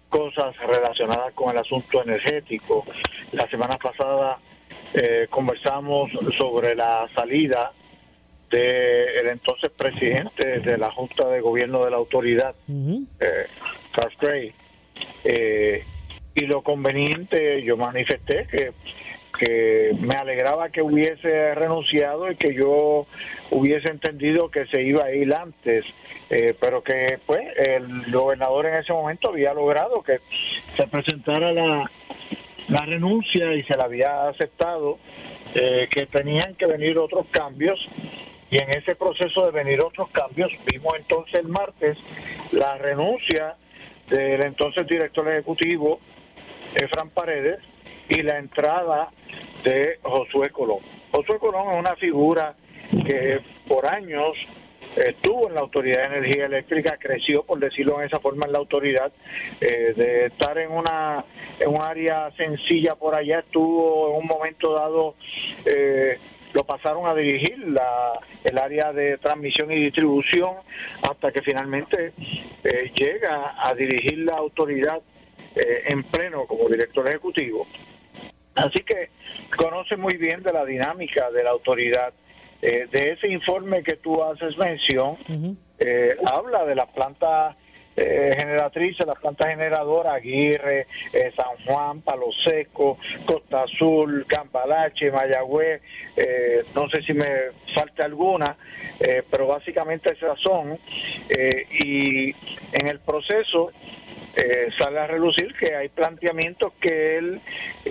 cosas 0.10 0.55
relacionadas 0.57 1.34
con 1.34 1.51
el 1.51 1.57
asunto 1.57 2.03
energético. 2.03 2.86
La 3.31 3.48
semana 3.50 3.77
pasada 3.77 4.38
eh, 4.93 5.27
conversamos 5.29 6.12
sobre 6.38 6.75
la 6.75 7.07
salida 7.13 7.72
del 8.50 9.28
entonces 9.28 9.72
presidente 9.72 10.60
de 10.60 10.78
la 10.78 10.92
Junta 10.92 11.28
de 11.28 11.42
Gobierno 11.42 11.84
de 11.84 11.92
la 11.92 11.98
Autoridad, 11.98 12.56
eh, 12.70 13.48
Carl 13.92 14.14
Gray. 14.20 14.54
Eh, 15.24 15.84
y 16.36 16.42
lo 16.42 16.62
conveniente, 16.62 17.64
yo 17.64 17.78
manifesté 17.78 18.46
que 18.50 18.74
que 19.36 19.96
me 20.00 20.16
alegraba 20.16 20.70
que 20.70 20.82
hubiese 20.82 21.54
renunciado 21.56 22.32
y 22.32 22.36
que 22.36 22.54
yo 22.54 23.06
hubiese 23.52 23.90
entendido 23.90 24.50
que 24.50 24.66
se 24.68 24.82
iba 24.82 25.06
a 25.06 25.14
ir 25.14 25.34
antes, 25.34 25.86
eh, 26.30 26.56
pero 26.60 26.84
que 26.84 27.20
pues 27.25 27.42
el 27.58 28.12
gobernador 28.12 28.66
en 28.68 28.75
ese 28.75 28.94
momento 28.94 29.30
había 29.30 29.54
logrado 29.54 30.02
que 30.02 30.20
se 30.75 30.88
presentara 30.88 31.52
la, 31.52 31.90
la 32.70 32.82
renuncia 32.82 33.54
y 33.54 33.64
se 33.64 33.78
la 33.78 33.86
había 33.86 34.28
aceptado, 34.28 34.98
eh, 35.54 35.88
que 35.90 36.06
tenían 36.06 36.56
que 36.56 36.66
venir 36.66 36.98
otros 36.98 37.28
cambios 37.32 37.88
y 38.52 38.58
en 38.58 38.70
ese 38.70 38.96
proceso 38.96 39.46
de 39.46 39.52
venir 39.52 39.82
otros 39.82 40.10
cambios 40.10 40.52
vimos 40.66 40.94
entonces 40.98 41.36
el 41.36 41.48
martes 41.48 41.98
la 42.52 42.78
renuncia 42.78 43.56
del 44.10 44.42
entonces 44.42 44.86
director 44.88 45.28
ejecutivo 45.30 46.00
Efran 46.75 47.10
Paredes 47.10 47.60
y 48.10 48.22
la 48.22 48.38
entrada 48.38 49.10
de 49.64 50.00
Josué 50.04 50.50
Colón. 50.50 50.80
Josué 51.12 51.40
Colón 51.40 51.72
es 51.74 51.80
una 51.80 51.96
figura 51.96 52.56
que 53.06 53.40
por 53.68 53.88
años 53.88 54.38
estuvo 54.96 55.48
en 55.48 55.56
la 55.56 55.62
Autoridad 55.62 56.10
de 56.10 56.18
Energía 56.18 56.46
Eléctrica, 56.46 56.98
creció, 56.98 57.44
por 57.44 57.60
decirlo 57.60 58.00
en 58.00 58.08
esa 58.08 58.20
forma, 58.20 58.46
en 58.46 58.52
la 58.52 58.60
autoridad, 58.60 59.12
eh, 59.60 59.94
de 59.96 60.25
estar 60.28 60.58
en 60.58 60.72
una 60.72 61.25
en 61.60 61.70
un 61.70 61.82
área 61.82 62.32
sencilla 62.36 62.96
por 62.96 63.16
allá, 63.16 63.40
estuvo 63.40 64.10
en 64.10 64.18
un 64.18 64.28
momento 64.28 64.74
dado, 64.74 65.16
eh, 65.66 66.20
lo 66.56 66.64
pasaron 66.64 67.06
a 67.06 67.14
dirigir 67.14 67.60
la, 67.68 68.14
el 68.44 68.58
área 68.58 68.92
de 68.92 69.20
transmisión 69.20 69.72
y 69.72 69.76
distribución, 69.76 70.56
hasta 71.04 71.32
que 71.32 71.44
finalmente 71.44 72.14
eh, 72.64 72.92
llega 72.96 73.54
a 73.60 73.74
dirigir 73.76 74.20
la 74.20 74.34
autoridad 74.34 75.00
en 75.58 76.04
pleno 76.04 76.46
como 76.48 76.68
director 76.68 77.08
ejecutivo. 77.08 77.66
Así 78.56 78.80
que 78.84 79.10
conoce 79.56 79.96
muy 79.96 80.18
bien 80.18 80.44
de 80.44 80.52
la 80.52 80.66
dinámica 80.66 81.32
de 81.32 81.44
la 81.44 81.52
autoridad 81.52 82.14
eh, 82.62 82.88
de 82.92 83.12
ese 83.12 83.28
informe 83.28 83.84
que 83.84 83.98
tú 83.98 84.24
haces 84.24 84.58
mención, 84.58 85.18
eh, 85.78 86.16
habla 86.26 86.66
de 86.66 86.74
las 86.74 86.88
plantas 86.90 87.56
eh, 87.96 88.32
generatrices, 88.36 89.06
las 89.06 89.18
plantas 89.20 89.48
generadoras, 89.48 90.16
Aguirre, 90.16 90.88
San 91.36 91.66
Juan, 91.66 92.02
Palo 92.02 92.32
Seco, 92.44 92.98
Costa 93.25 93.64
Azul, 93.64 94.25
Campalache, 94.28 95.12
Mayagüez, 95.12 95.82
no 96.74 96.90
sé 96.90 97.02
si 97.04 97.14
me 97.14 97.28
falta 97.74 98.06
alguna, 98.06 98.58
pero 99.30 99.48
básicamente 99.48 100.14
esas 100.14 100.40
son. 100.40 100.78
y 101.30 102.36
en 102.74 102.88
el 102.88 103.00
proceso 103.00 103.72
sale 104.77 105.00
a 105.00 105.08
relucir 105.08 105.54
que 105.54 105.75
hay 105.75 105.89
planteamientos 105.89 106.74
que 106.80 107.18
él 107.18 107.42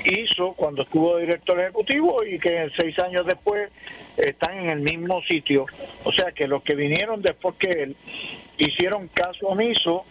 hizo 0.04 0.52
cuando 0.52 0.82
estuvo 0.82 1.16
director 1.18 1.58
ejecutivo 1.60 2.24
y 2.24 2.38
que 2.38 2.70
seis 2.76 2.98
años 2.98 3.26
después 3.26 3.70
están 4.16 4.58
en 4.58 4.70
el 4.70 4.80
mismo 4.80 5.22
sitio. 5.22 5.66
O 6.04 6.12
sea 6.12 6.32
que 6.32 6.46
los 6.46 6.62
que 6.62 6.74
vinieron 6.74 7.22
después 7.22 7.56
que 7.56 7.70
él 7.70 7.96
hicieron 8.58 9.08
caso 9.08 9.48
omiso 9.48 10.04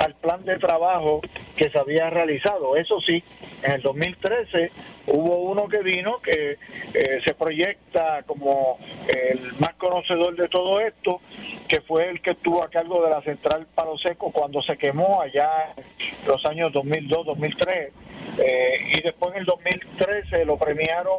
al 0.00 0.14
plan 0.14 0.44
de 0.44 0.58
trabajo 0.58 1.20
que 1.56 1.70
se 1.70 1.78
había 1.78 2.10
realizado. 2.10 2.76
Eso 2.76 3.00
sí, 3.00 3.22
en 3.62 3.72
el 3.72 3.82
2013 3.82 4.70
hubo 5.06 5.36
uno 5.50 5.68
que 5.68 5.78
vino 5.78 6.20
que 6.20 6.58
eh, 6.94 7.20
se 7.24 7.34
proyecta 7.34 8.22
como 8.24 8.78
el 9.08 9.54
más 9.58 9.74
conocedor 9.74 10.36
de 10.36 10.48
todo 10.48 10.80
esto, 10.80 11.20
que 11.66 11.80
fue 11.80 12.08
el 12.10 12.20
que 12.20 12.32
estuvo 12.32 12.62
a 12.62 12.70
cargo 12.70 13.02
de 13.02 13.10
la 13.10 13.22
central 13.22 13.66
Palo 13.74 13.96
Seco 13.98 14.30
cuando 14.30 14.62
se 14.62 14.76
quemó 14.76 15.20
allá 15.20 15.74
en 15.76 16.26
los 16.26 16.44
años 16.46 16.72
2002-2003. 16.72 17.90
Eh, 18.38 18.92
y 18.96 19.02
después 19.02 19.32
en 19.34 19.40
el 19.40 19.46
2013 19.46 20.44
lo 20.44 20.56
premiaron 20.56 21.18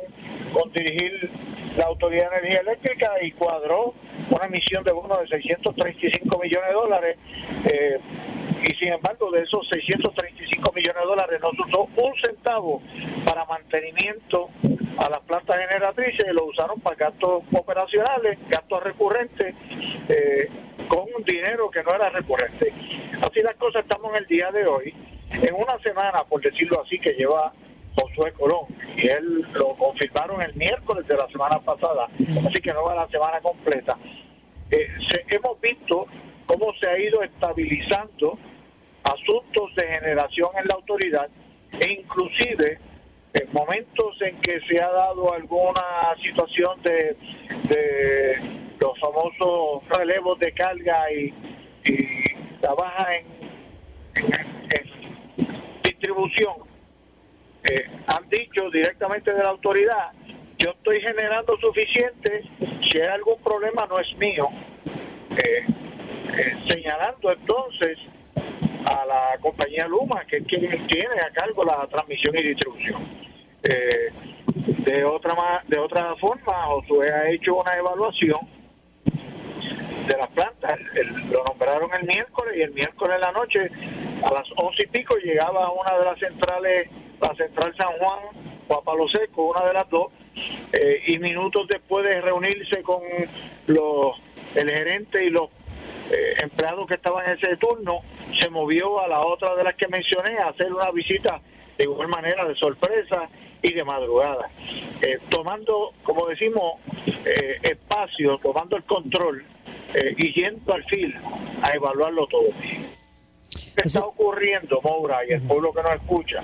con 0.53 0.71
dirigir 0.71 1.29
la 1.75 1.85
Autoridad 1.85 2.29
de 2.31 2.37
Energía 2.37 2.59
Eléctrica 2.61 3.11
y 3.21 3.31
cuadró 3.31 3.93
una 4.29 4.45
emisión 4.45 4.83
de 4.83 4.91
bonos 4.91 5.19
de 5.21 5.27
635 5.27 6.39
millones 6.39 6.67
de 6.67 6.73
dólares. 6.73 7.17
Eh, 7.65 7.99
y 8.63 8.75
sin 8.75 8.93
embargo, 8.93 9.31
de 9.31 9.43
esos 9.43 9.67
635 9.69 10.71
millones 10.73 11.01
de 11.01 11.07
dólares 11.07 11.39
no 11.41 11.51
se 11.51 11.61
usó 11.61 11.89
un 11.95 12.15
centavo 12.21 12.81
para 13.25 13.45
mantenimiento 13.45 14.49
a 14.97 15.09
las 15.09 15.19
plantas 15.21 15.57
generatrices 15.57 16.25
y 16.29 16.33
lo 16.33 16.45
usaron 16.45 16.79
para 16.81 16.95
gastos 16.95 17.43
operacionales, 17.53 18.37
gastos 18.49 18.83
recurrentes, 18.83 19.55
eh, 20.09 20.49
con 20.87 21.05
un 21.15 21.23
dinero 21.23 21.69
que 21.69 21.83
no 21.83 21.93
era 21.95 22.09
recurrente. 22.09 22.73
Así 23.21 23.41
las 23.41 23.55
cosas 23.55 23.83
estamos 23.83 24.11
en 24.11 24.17
el 24.17 24.27
día 24.27 24.51
de 24.51 24.65
hoy. 24.65 24.93
En 25.31 25.53
una 25.53 25.77
semana, 25.79 26.23
por 26.27 26.41
decirlo 26.41 26.81
así, 26.81 26.99
que 26.99 27.13
lleva 27.13 27.53
Josué 27.95 28.33
Colón. 28.33 28.65
Y 28.97 29.07
él 29.07 29.45
lo 29.53 29.75
confirmaron 29.75 30.41
el 30.41 30.53
miércoles 30.55 31.07
de 31.07 31.15
la 31.15 31.27
semana 31.27 31.59
pasada, 31.59 32.07
así 32.47 32.61
que 32.61 32.73
no 32.73 32.83
va 32.83 32.95
la 32.95 33.07
semana 33.07 33.39
completa. 33.39 33.97
Eh, 34.71 34.87
hemos 35.29 35.59
visto 35.61 36.07
cómo 36.45 36.73
se 36.79 36.89
ha 36.89 36.97
ido 36.97 37.23
estabilizando 37.23 38.37
asuntos 39.03 39.75
de 39.75 39.87
generación 39.87 40.49
en 40.59 40.67
la 40.67 40.75
autoridad 40.75 41.29
e 41.79 41.91
inclusive 41.93 42.79
en 43.33 43.47
momentos 43.51 44.21
en 44.21 44.39
que 44.41 44.59
se 44.61 44.81
ha 44.81 44.89
dado 44.89 45.33
alguna 45.33 46.15
situación 46.21 46.81
de, 46.81 47.15
los 48.79 48.97
famosos 48.99 49.87
relevos 49.89 50.39
de 50.39 50.51
carga 50.53 51.11
y, 51.11 51.33
la 52.61 52.73
baja 52.73 53.15
en 53.15 53.25
distribución, 55.83 56.53
eh, 57.63 57.89
han 58.07 58.27
dicho 58.29 58.69
directamente 58.69 59.33
de 59.33 59.43
la 59.43 59.49
autoridad, 59.49 60.11
yo 60.57 60.71
estoy 60.71 60.99
generando 61.01 61.57
suficiente, 61.57 62.43
si 62.83 62.99
hay 62.99 63.07
algún 63.07 63.41
problema 63.41 63.85
no 63.87 63.99
es 63.99 64.13
mío, 64.17 64.49
eh, 65.37 65.65
eh, 66.37 66.57
señalando 66.67 67.31
entonces 67.31 67.97
a 68.85 69.05
la 69.05 69.37
compañía 69.39 69.87
Luma, 69.87 70.25
que 70.25 70.37
es 70.37 70.43
quien 70.45 70.87
tiene 70.87 71.21
a 71.25 71.31
cargo 71.31 71.63
la 71.63 71.87
transmisión 71.87 72.37
y 72.37 72.43
distribución. 72.43 73.01
de 73.61 75.03
otra 75.05 75.63
de 75.67 75.77
otra 75.77 76.15
forma, 76.15 76.53
Josué 76.65 77.11
ha 77.11 77.29
hecho 77.29 77.55
una 77.55 77.75
evaluación 77.75 78.39
de 80.07 80.17
las 80.17 80.27
plantas, 80.29 80.79
lo 81.29 81.43
nombraron 81.43 81.89
el 81.93 82.07
miércoles 82.07 82.57
y 82.57 82.61
el 82.61 82.71
miércoles 82.71 83.15
en 83.15 83.21
la 83.21 83.31
noche 83.31 83.69
a 84.23 84.33
las 84.33 84.47
once 84.55 84.83
y 84.83 84.87
pico 84.87 85.15
llegaba 85.17 85.65
a 85.65 85.71
una 85.71 85.97
de 85.99 86.05
las 86.05 86.19
centrales 86.19 86.89
la 87.21 87.35
Central 87.35 87.73
San 87.77 87.91
Juan 87.97 88.19
o 88.67 88.73
a 88.73 88.83
Palo 88.83 89.07
Seco, 89.07 89.51
una 89.51 89.65
de 89.67 89.73
las 89.73 89.89
dos, 89.89 90.07
eh, 90.73 91.03
y 91.07 91.19
minutos 91.19 91.67
después 91.67 92.05
de 92.07 92.21
reunirse 92.21 92.81
con 92.81 93.01
los 93.67 94.15
el 94.55 94.69
gerente 94.69 95.23
y 95.25 95.29
los 95.29 95.49
eh, 96.09 96.33
empleados 96.41 96.87
que 96.87 96.95
estaban 96.95 97.25
en 97.25 97.37
ese 97.37 97.57
turno, 97.57 98.01
se 98.39 98.49
movió 98.49 98.99
a 98.99 99.07
la 99.07 99.21
otra 99.21 99.55
de 99.55 99.63
las 99.63 99.75
que 99.75 99.87
mencioné 99.87 100.37
a 100.39 100.49
hacer 100.49 100.71
una 100.73 100.91
visita 100.91 101.39
de 101.77 101.83
igual 101.83 102.07
manera 102.09 102.45
de 102.45 102.55
sorpresa 102.55 103.29
y 103.61 103.73
de 103.73 103.83
madrugada, 103.83 104.49
eh, 105.01 105.19
tomando, 105.29 105.93
como 106.03 106.27
decimos, 106.27 106.75
espacio, 107.63 108.37
tomando 108.37 108.77
el 108.77 108.83
control 108.83 109.43
y 110.17 110.33
yendo 110.33 110.73
al 110.73 110.83
fin 110.85 111.13
a 111.61 111.71
evaluarlo 111.71 112.27
todo. 112.27 112.49
¿Qué 113.75 113.83
está 113.83 114.05
ocurriendo, 114.05 114.79
Moura, 114.81 115.25
y 115.27 115.33
el 115.33 115.41
pueblo 115.41 115.73
que 115.73 115.83
nos 115.83 115.95
escucha? 115.95 116.43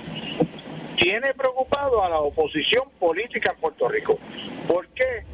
tiene 0.96 1.34
preocupado 1.34 2.02
a 2.02 2.08
la 2.08 2.18
oposición 2.18 2.84
política 2.98 3.52
en 3.52 3.60
Puerto 3.60 3.88
Rico. 3.88 4.18
¿Por 4.66 4.88
qué? 4.88 5.24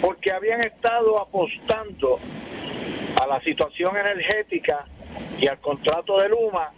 Porque 0.00 0.30
habían 0.30 0.60
estado 0.60 1.20
apostando 1.20 2.20
a 3.16 3.26
la 3.26 3.40
situación 3.40 3.96
energética 3.96 4.84
y 5.38 5.46
al 5.46 5.58
contrato 5.58 6.20
de 6.20 6.28
Luma 6.28 6.70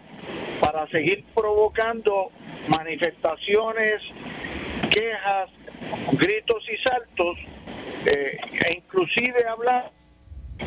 para 0.60 0.86
seguir 0.88 1.24
provocando 1.34 2.30
manifestaciones, 2.68 4.02
quejas, 4.90 5.50
gritos 6.12 6.64
y 6.68 6.76
saltos, 6.76 7.38
eh, 8.06 8.38
e 8.66 8.76
inclusive 8.76 9.46
hablar 9.46 9.90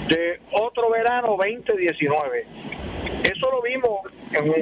de 0.07 0.39
otro 0.51 0.89
verano 0.89 1.35
2019. 1.37 2.45
Eso 3.23 3.51
lo 3.51 3.61
vimos 3.61 4.01
en, 4.33 4.53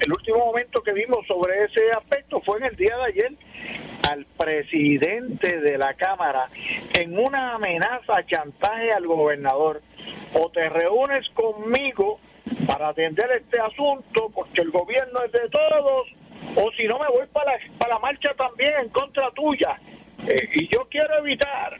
el 0.00 0.12
último 0.12 0.38
momento 0.38 0.82
que 0.82 0.92
vimos 0.92 1.26
sobre 1.26 1.64
ese 1.64 1.90
aspecto 1.92 2.40
fue 2.40 2.58
en 2.58 2.64
el 2.64 2.76
día 2.76 2.96
de 2.96 3.04
ayer 3.04 3.32
al 4.10 4.26
presidente 4.36 5.60
de 5.60 5.78
la 5.78 5.94
Cámara 5.94 6.48
en 6.92 7.18
una 7.18 7.54
amenaza, 7.54 8.24
chantaje 8.26 8.92
al 8.92 9.06
gobernador. 9.06 9.80
O 10.34 10.50
te 10.50 10.68
reúnes 10.68 11.28
conmigo 11.30 12.18
para 12.66 12.88
atender 12.88 13.26
este 13.32 13.60
asunto 13.60 14.30
porque 14.34 14.60
el 14.60 14.70
gobierno 14.70 15.20
es 15.24 15.32
de 15.32 15.48
todos, 15.48 16.08
o 16.56 16.70
si 16.76 16.86
no 16.86 16.98
me 16.98 17.08
voy 17.08 17.26
para 17.32 17.52
la, 17.52 17.58
para 17.78 17.94
la 17.94 18.00
marcha 18.00 18.34
también 18.34 18.72
en 18.82 18.88
contra 18.88 19.30
tuya. 19.30 19.78
Eh, 20.26 20.48
y 20.54 20.68
yo 20.68 20.86
quiero 20.90 21.18
evitar 21.18 21.78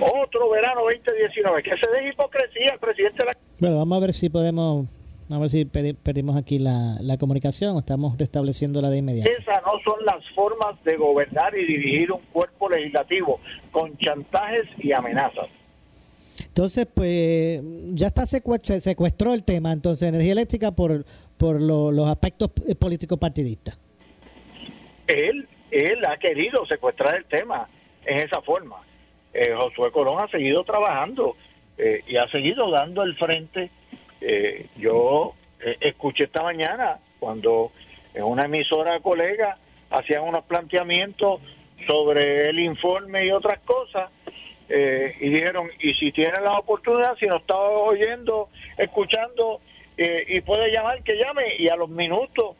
otro 0.00 0.50
verano 0.50 0.82
2019, 0.82 1.62
que 1.62 1.76
se 1.76 1.90
dé 1.90 2.08
hipocresía 2.08 2.72
el 2.72 2.78
presidente 2.78 3.18
de 3.18 3.24
la... 3.26 3.32
Bueno, 3.58 3.78
vamos 3.78 3.96
a 3.96 4.00
ver 4.00 4.12
si 4.12 4.28
podemos 4.28 4.86
a 5.30 5.38
ver 5.38 5.48
si 5.48 5.64
perdimos 5.64 6.36
aquí 6.36 6.58
la, 6.58 7.16
comunicación 7.18 7.76
o 7.76 7.80
estamos 7.80 8.18
restableciéndola 8.18 8.90
de 8.90 8.98
inmediato. 8.98 9.30
Esas 9.30 9.62
no 9.62 9.78
son 9.84 10.04
las 10.04 10.28
formas 10.34 10.82
de 10.84 10.96
gobernar 10.96 11.56
y 11.56 11.64
dirigir 11.64 12.10
un 12.10 12.20
cuerpo 12.32 12.68
legislativo 12.68 13.40
con 13.70 13.96
chantajes 13.98 14.64
y 14.78 14.92
amenazas. 14.92 15.46
Entonces, 16.46 16.86
pues 16.92 17.60
ya 17.94 18.08
está 18.08 18.26
se 18.26 18.80
secuestró 18.80 19.34
el 19.34 19.44
tema, 19.44 19.72
entonces, 19.72 20.08
energía 20.08 20.32
eléctrica 20.32 20.70
por, 20.70 21.04
por 21.36 21.60
los 21.60 22.08
aspectos 22.08 22.50
políticos 22.78 23.18
partidistas. 23.18 23.78
Él, 25.06 25.48
él 25.70 26.04
ha 26.04 26.16
querido 26.16 26.64
secuestrar 26.66 27.16
el 27.16 27.24
tema 27.24 27.68
en 28.04 28.18
esa 28.18 28.40
forma. 28.42 28.76
Eh, 29.32 29.52
Josué 29.56 29.90
Colón 29.92 30.22
ha 30.22 30.28
seguido 30.28 30.64
trabajando 30.64 31.36
eh, 31.78 32.02
y 32.06 32.16
ha 32.16 32.28
seguido 32.28 32.70
dando 32.70 33.02
el 33.02 33.16
frente 33.16 33.70
eh, 34.20 34.66
yo 34.76 35.34
eh, 35.60 35.76
escuché 35.80 36.24
esta 36.24 36.42
mañana 36.42 36.98
cuando 37.18 37.72
en 38.14 38.24
una 38.24 38.44
emisora 38.44 39.00
colega 39.00 39.56
hacían 39.90 40.24
unos 40.24 40.44
planteamientos 40.44 41.40
sobre 41.86 42.50
el 42.50 42.58
informe 42.60 43.24
y 43.24 43.30
otras 43.30 43.60
cosas, 43.60 44.10
eh, 44.72 45.16
y 45.18 45.30
dijeron, 45.30 45.68
y 45.80 45.94
si 45.94 46.12
tiene 46.12 46.40
la 46.40 46.56
oportunidad, 46.58 47.16
si 47.16 47.26
nos 47.26 47.40
está 47.40 47.56
oyendo, 47.56 48.50
escuchando, 48.78 49.60
eh, 49.96 50.24
y 50.28 50.40
puede 50.42 50.70
llamar, 50.70 51.02
que 51.02 51.16
llame, 51.16 51.56
y 51.58 51.68
a 51.68 51.74
los 51.74 51.88
minutos, 51.88 52.54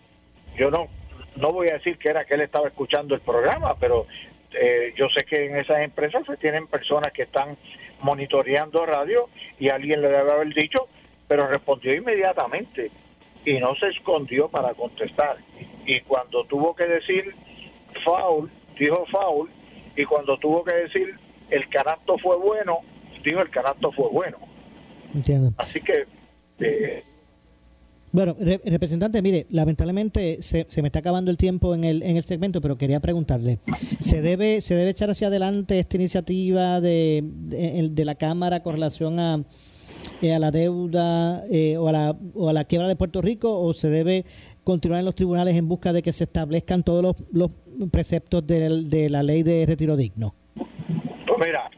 yo 0.56 0.72
no, 0.72 0.88
no 1.36 1.52
voy 1.52 1.68
a 1.68 1.74
decir 1.74 1.96
que 1.98 2.08
era 2.08 2.24
que 2.24 2.34
él 2.34 2.40
estaba 2.40 2.66
escuchando 2.66 3.14
el 3.14 3.20
programa, 3.20 3.76
pero 3.78 4.06
eh, 4.52 4.92
yo 4.96 5.08
sé 5.08 5.24
que 5.24 5.46
en 5.46 5.56
esas 5.56 5.84
empresas 5.84 6.26
se 6.26 6.36
tienen 6.36 6.66
personas 6.66 7.12
que 7.12 7.22
están 7.22 7.56
monitoreando 8.00 8.84
radio 8.84 9.28
y 9.60 9.68
alguien 9.68 10.02
le 10.02 10.08
debe 10.08 10.32
haber 10.32 10.52
dicho, 10.52 10.88
pero 11.28 11.46
respondió 11.46 11.94
inmediatamente 11.94 12.90
y 13.44 13.54
no 13.60 13.76
se 13.76 13.86
escondió 13.88 14.48
para 14.48 14.74
contestar. 14.74 15.36
Y 15.86 16.00
cuando 16.00 16.44
tuvo 16.44 16.74
que 16.74 16.86
decir 16.86 17.34
foul, 18.02 18.50
dijo 18.76 19.06
foul, 19.06 19.48
y 19.94 20.04
cuando 20.04 20.36
tuvo 20.38 20.64
que 20.64 20.74
decir 20.74 21.14
el 21.50 21.68
canasto 21.68 22.18
fue 22.18 22.36
bueno, 22.36 22.78
dijo 23.24 23.40
el 23.40 23.50
canasto 23.50 23.92
fue 23.92 24.08
bueno. 24.08 24.38
Entiendo. 25.14 25.52
Así 25.58 25.80
que... 25.80 26.06
Eh, 26.60 27.04
bueno, 28.12 28.36
representante, 28.40 29.22
mire, 29.22 29.46
lamentablemente 29.50 30.42
se, 30.42 30.66
se, 30.68 30.82
me 30.82 30.88
está 30.88 30.98
acabando 30.98 31.30
el 31.30 31.36
tiempo 31.36 31.74
en 31.76 31.84
el, 31.84 32.02
en 32.02 32.16
el 32.16 32.24
segmento, 32.24 32.60
pero 32.60 32.76
quería 32.76 32.98
preguntarle, 32.98 33.60
¿se 34.00 34.20
debe, 34.20 34.60
¿se 34.62 34.74
debe 34.74 34.90
echar 34.90 35.10
hacia 35.10 35.28
adelante 35.28 35.78
esta 35.78 35.96
iniciativa 35.96 36.80
de, 36.80 37.22
de, 37.22 38.04
la 38.04 38.16
Cámara 38.16 38.64
con 38.64 38.74
relación 38.74 39.20
a, 39.20 39.40
eh, 40.22 40.34
a 40.34 40.40
la 40.40 40.50
deuda 40.50 41.44
eh, 41.52 41.76
o, 41.76 41.86
a 41.86 41.92
la, 41.92 42.16
o 42.34 42.48
a 42.48 42.52
la 42.52 42.64
quiebra 42.64 42.88
de 42.88 42.96
Puerto 42.96 43.22
Rico 43.22 43.60
o 43.60 43.72
se 43.74 43.88
debe 43.90 44.24
continuar 44.64 44.98
en 44.98 45.04
los 45.04 45.14
tribunales 45.14 45.54
en 45.54 45.68
busca 45.68 45.92
de 45.92 46.02
que 46.02 46.12
se 46.12 46.24
establezcan 46.24 46.82
todos 46.82 47.04
los, 47.04 47.16
los 47.32 47.52
preceptos 47.92 48.44
de, 48.44 48.86
de 48.86 49.08
la 49.08 49.22
ley 49.22 49.44
de 49.44 49.66
retiro 49.66 49.96
digno? 49.96 50.34
Mira, 51.40 51.70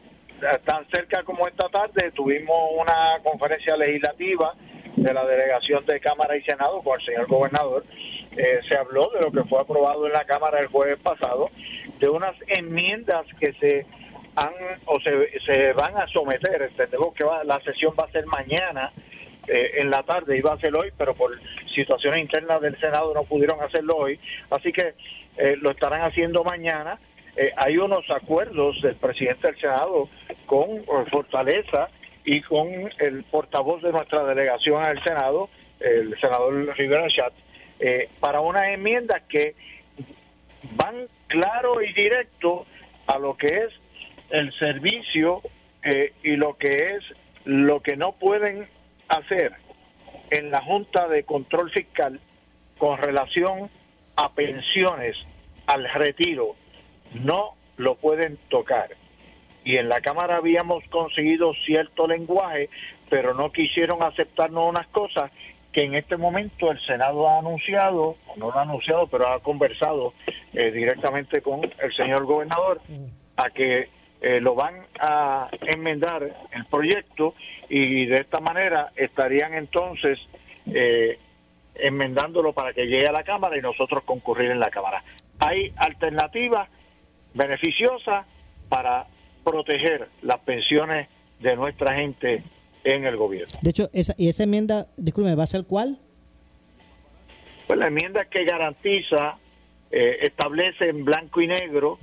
tan 0.65 0.85
cerca 0.89 1.23
como 1.23 1.47
esta 1.47 1.69
tarde 1.69 2.11
tuvimos 2.11 2.71
una 2.75 3.17
conferencia 3.23 3.77
legislativa 3.77 4.53
de 4.97 5.13
la 5.13 5.25
delegación 5.25 5.85
de 5.85 6.01
Cámara 6.01 6.35
y 6.35 6.41
Senado 6.43 6.81
con 6.81 6.99
el 6.99 7.05
señor 7.05 7.27
gobernador, 7.27 7.85
eh, 8.35 8.59
se 8.67 8.75
habló 8.75 9.09
de 9.11 9.21
lo 9.21 9.31
que 9.31 9.47
fue 9.47 9.61
aprobado 9.61 10.05
en 10.05 10.11
la 10.11 10.25
Cámara 10.25 10.59
el 10.59 10.67
jueves 10.67 10.97
pasado, 10.97 11.49
de 11.97 12.09
unas 12.09 12.35
enmiendas 12.47 13.25
que 13.39 13.53
se 13.53 13.85
han 14.35 14.51
o 14.85 14.99
se, 14.99 15.39
se 15.45 15.71
van 15.71 15.95
a 15.95 16.07
someter. 16.07 16.61
Entendemos 16.63 17.13
que 17.13 17.23
va, 17.23 17.45
la 17.45 17.61
sesión 17.61 17.93
va 17.97 18.03
a 18.03 18.11
ser 18.11 18.25
mañana 18.25 18.91
eh, 19.47 19.75
en 19.75 19.89
la 19.89 20.03
tarde, 20.03 20.37
iba 20.37 20.51
a 20.51 20.59
ser 20.59 20.75
hoy, 20.75 20.91
pero 20.97 21.13
por 21.13 21.39
situaciones 21.73 22.19
internas 22.19 22.59
del 22.59 22.77
Senado 22.79 23.13
no 23.13 23.23
pudieron 23.23 23.61
hacerlo 23.61 23.95
hoy, 23.95 24.19
así 24.49 24.73
que 24.73 24.93
eh, 25.37 25.55
lo 25.61 25.71
estarán 25.71 26.01
haciendo 26.01 26.43
mañana. 26.43 26.99
Hay 27.57 27.77
unos 27.77 28.09
acuerdos 28.11 28.81
del 28.81 28.95
presidente 28.95 29.47
del 29.47 29.59
Senado 29.59 30.09
con 30.45 30.83
Fortaleza 31.09 31.89
y 32.25 32.41
con 32.41 32.67
el 32.99 33.23
portavoz 33.23 33.81
de 33.81 33.91
nuestra 33.91 34.23
delegación 34.23 34.83
al 34.83 35.03
Senado, 35.03 35.49
el 35.79 36.17
senador 36.19 36.75
Rivera 36.77 37.07
Chat, 37.09 37.33
eh, 37.79 38.09
para 38.19 38.39
unas 38.39 38.67
enmiendas 38.67 39.21
que 39.23 39.55
van 40.75 41.07
claro 41.27 41.81
y 41.81 41.91
directo 41.93 42.65
a 43.07 43.17
lo 43.19 43.35
que 43.35 43.47
es 43.47 43.73
el 44.29 44.53
servicio 44.53 45.41
eh, 45.83 46.13
y 46.23 46.35
lo 46.35 46.57
que 46.57 46.95
es 46.95 47.03
lo 47.43 47.81
que 47.81 47.97
no 47.97 48.13
pueden 48.13 48.67
hacer 49.09 49.51
en 50.29 50.49
la 50.49 50.61
Junta 50.61 51.09
de 51.09 51.23
Control 51.23 51.69
Fiscal 51.71 52.19
con 52.77 52.97
relación 52.97 53.69
a 54.15 54.31
pensiones, 54.31 55.17
al 55.67 55.89
retiro, 55.91 56.55
no 57.13 57.55
lo 57.77 57.95
pueden 57.95 58.37
tocar 58.49 58.89
y 59.63 59.77
en 59.77 59.89
la 59.89 60.01
Cámara 60.01 60.37
habíamos 60.37 60.83
conseguido 60.89 61.53
cierto 61.53 62.07
lenguaje, 62.07 62.69
pero 63.09 63.33
no 63.33 63.51
quisieron 63.51 64.03
aceptarnos 64.03 64.69
unas 64.69 64.87
cosas 64.87 65.31
que 65.71 65.83
en 65.83 65.95
este 65.95 66.17
momento 66.17 66.71
el 66.71 66.79
Senado 66.81 67.27
ha 67.27 67.39
anunciado, 67.39 68.17
no 68.35 68.51
lo 68.51 68.57
ha 68.57 68.61
anunciado, 68.61 69.07
pero 69.07 69.27
ha 69.27 69.39
conversado 69.39 70.13
eh, 70.53 70.71
directamente 70.71 71.41
con 71.41 71.61
el 71.63 71.93
señor 71.93 72.25
gobernador, 72.25 72.81
a 73.37 73.49
que 73.49 73.89
eh, 74.21 74.39
lo 74.39 74.53
van 74.53 74.75
a 74.99 75.49
enmendar 75.61 76.29
el 76.51 76.65
proyecto 76.65 77.33
y 77.69 78.05
de 78.05 78.17
esta 78.17 78.39
manera 78.39 78.91
estarían 78.95 79.53
entonces 79.53 80.19
eh, 80.71 81.17
enmendándolo 81.75 82.53
para 82.53 82.73
que 82.73 82.85
llegue 82.85 83.07
a 83.07 83.11
la 83.11 83.23
Cámara 83.23 83.57
y 83.57 83.61
nosotros 83.61 84.03
concurrir 84.03 84.51
en 84.51 84.59
la 84.59 84.69
Cámara. 84.69 85.03
Hay 85.39 85.73
alternativas 85.77 86.69
beneficiosas 87.33 88.25
para 88.69 89.07
proteger 89.43 90.09
las 90.21 90.39
pensiones 90.39 91.07
de 91.39 91.55
nuestra 91.55 91.95
gente 91.95 92.43
en 92.83 93.05
el 93.05 93.17
gobierno. 93.17 93.57
De 93.61 93.69
hecho, 93.69 93.89
esa, 93.93 94.15
¿y 94.17 94.29
esa 94.29 94.43
enmienda, 94.43 94.87
disculpe, 94.97 95.35
va 95.35 95.43
a 95.43 95.47
ser 95.47 95.65
cuál? 95.65 95.97
Pues 97.67 97.79
la 97.79 97.87
enmienda 97.87 98.25
que 98.25 98.43
garantiza, 98.43 99.37
eh, 99.91 100.19
establece 100.21 100.89
en 100.89 101.05
blanco 101.05 101.41
y 101.41 101.47
negro, 101.47 101.99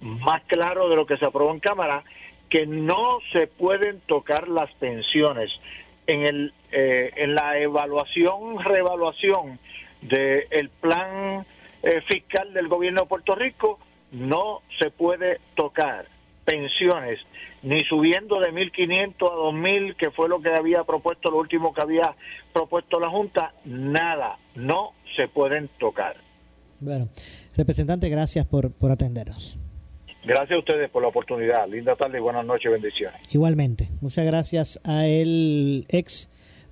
más 0.00 0.42
claro 0.44 0.88
de 0.88 0.96
lo 0.96 1.06
que 1.06 1.16
se 1.16 1.26
aprobó 1.26 1.52
en 1.52 1.60
Cámara, 1.60 2.02
que 2.48 2.66
no 2.66 3.18
se 3.32 3.46
pueden 3.46 4.00
tocar 4.00 4.48
las 4.48 4.72
pensiones. 4.72 5.52
En, 6.06 6.22
el, 6.22 6.52
eh, 6.72 7.12
en 7.16 7.36
la 7.36 7.58
evaluación, 7.58 8.58
reevaluación 8.64 9.60
del 10.00 10.70
plan 10.80 11.46
eh, 11.82 12.00
fiscal 12.06 12.52
del 12.52 12.66
gobierno 12.66 13.02
de 13.02 13.06
Puerto 13.06 13.34
Rico, 13.36 13.78
no 14.12 14.62
se 14.78 14.90
puede 14.90 15.38
tocar 15.54 16.06
pensiones, 16.44 17.20
ni 17.62 17.84
subiendo 17.84 18.40
de 18.40 18.52
1.500 18.52 19.08
a 19.08 19.34
2.000, 19.34 19.94
que 19.94 20.10
fue 20.10 20.28
lo 20.28 20.40
que 20.40 20.50
había 20.50 20.84
propuesto, 20.84 21.30
lo 21.30 21.38
último 21.38 21.72
que 21.72 21.82
había 21.82 22.14
propuesto 22.52 22.98
la 22.98 23.08
Junta, 23.08 23.52
nada, 23.64 24.38
no 24.54 24.92
se 25.16 25.28
pueden 25.28 25.68
tocar. 25.78 26.16
Bueno, 26.80 27.08
representante, 27.56 28.08
gracias 28.08 28.46
por, 28.46 28.72
por 28.72 28.90
atendernos. 28.90 29.56
Gracias 30.24 30.52
a 30.52 30.58
ustedes 30.58 30.90
por 30.90 31.02
la 31.02 31.08
oportunidad. 31.08 31.66
Linda 31.68 31.96
tarde 31.96 32.18
y 32.18 32.20
buenas 32.20 32.44
noches, 32.44 32.70
bendiciones. 32.70 33.20
Igualmente, 33.30 33.88
muchas 34.00 34.26
gracias 34.26 34.80
a 34.84 35.06
el 35.06 35.86
ex 35.88 36.28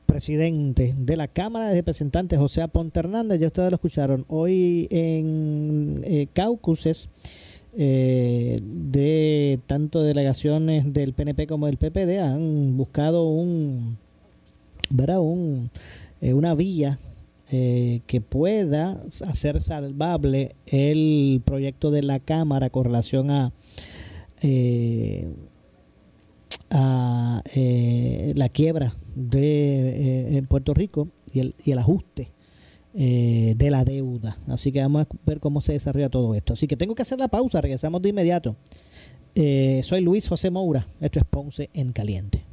presidente 0.08 0.94
de 0.98 1.16
la 1.16 1.28
Cámara 1.28 1.68
de 1.68 1.76
Representantes, 1.76 2.38
José 2.38 2.62
Aponte 2.62 2.98
Hernández. 2.98 3.38
Ya 3.38 3.48
ustedes 3.48 3.70
lo 3.70 3.76
escucharon 3.76 4.24
hoy 4.28 4.88
en 4.90 6.00
eh, 6.04 6.28
Caucuses 6.32 7.10
eh, 7.76 8.58
de 8.62 9.60
tanto 9.66 10.02
delegaciones 10.02 10.92
del 10.92 11.12
PNP 11.12 11.46
como 11.46 11.66
del 11.66 11.76
PPD 11.76 12.18
han 12.20 12.76
buscado 12.76 13.28
un, 13.28 13.98
un 14.90 15.70
eh, 16.22 16.32
una 16.32 16.54
vía 16.54 16.98
eh, 17.50 18.00
que 18.06 18.20
pueda 18.20 19.02
hacer 19.26 19.60
salvable 19.62 20.56
el 20.66 21.42
proyecto 21.44 21.90
de 21.90 22.02
la 22.02 22.18
Cámara 22.18 22.70
con 22.70 22.84
relación 22.84 23.30
a 23.30 23.52
eh, 24.42 25.28
a 26.70 27.42
la 28.34 28.48
quiebra 28.50 28.92
de 29.14 30.44
Puerto 30.48 30.74
Rico 30.74 31.08
y 31.32 31.40
el, 31.40 31.54
y 31.64 31.72
el 31.72 31.78
ajuste 31.78 32.32
eh, 32.94 33.54
de 33.56 33.70
la 33.70 33.84
deuda. 33.84 34.36
Así 34.48 34.72
que 34.72 34.80
vamos 34.80 35.02
a 35.02 35.08
ver 35.26 35.40
cómo 35.40 35.60
se 35.60 35.72
desarrolla 35.72 36.08
todo 36.08 36.34
esto. 36.34 36.54
Así 36.54 36.66
que 36.66 36.76
tengo 36.76 36.94
que 36.94 37.02
hacer 37.02 37.18
la 37.18 37.28
pausa, 37.28 37.60
regresamos 37.60 38.02
de 38.02 38.08
inmediato. 38.08 38.56
Eh, 39.34 39.82
soy 39.84 40.00
Luis 40.00 40.26
José 40.26 40.50
Moura, 40.50 40.86
esto 41.00 41.20
es 41.20 41.24
Ponce 41.26 41.70
en 41.74 41.92
Caliente. 41.92 42.47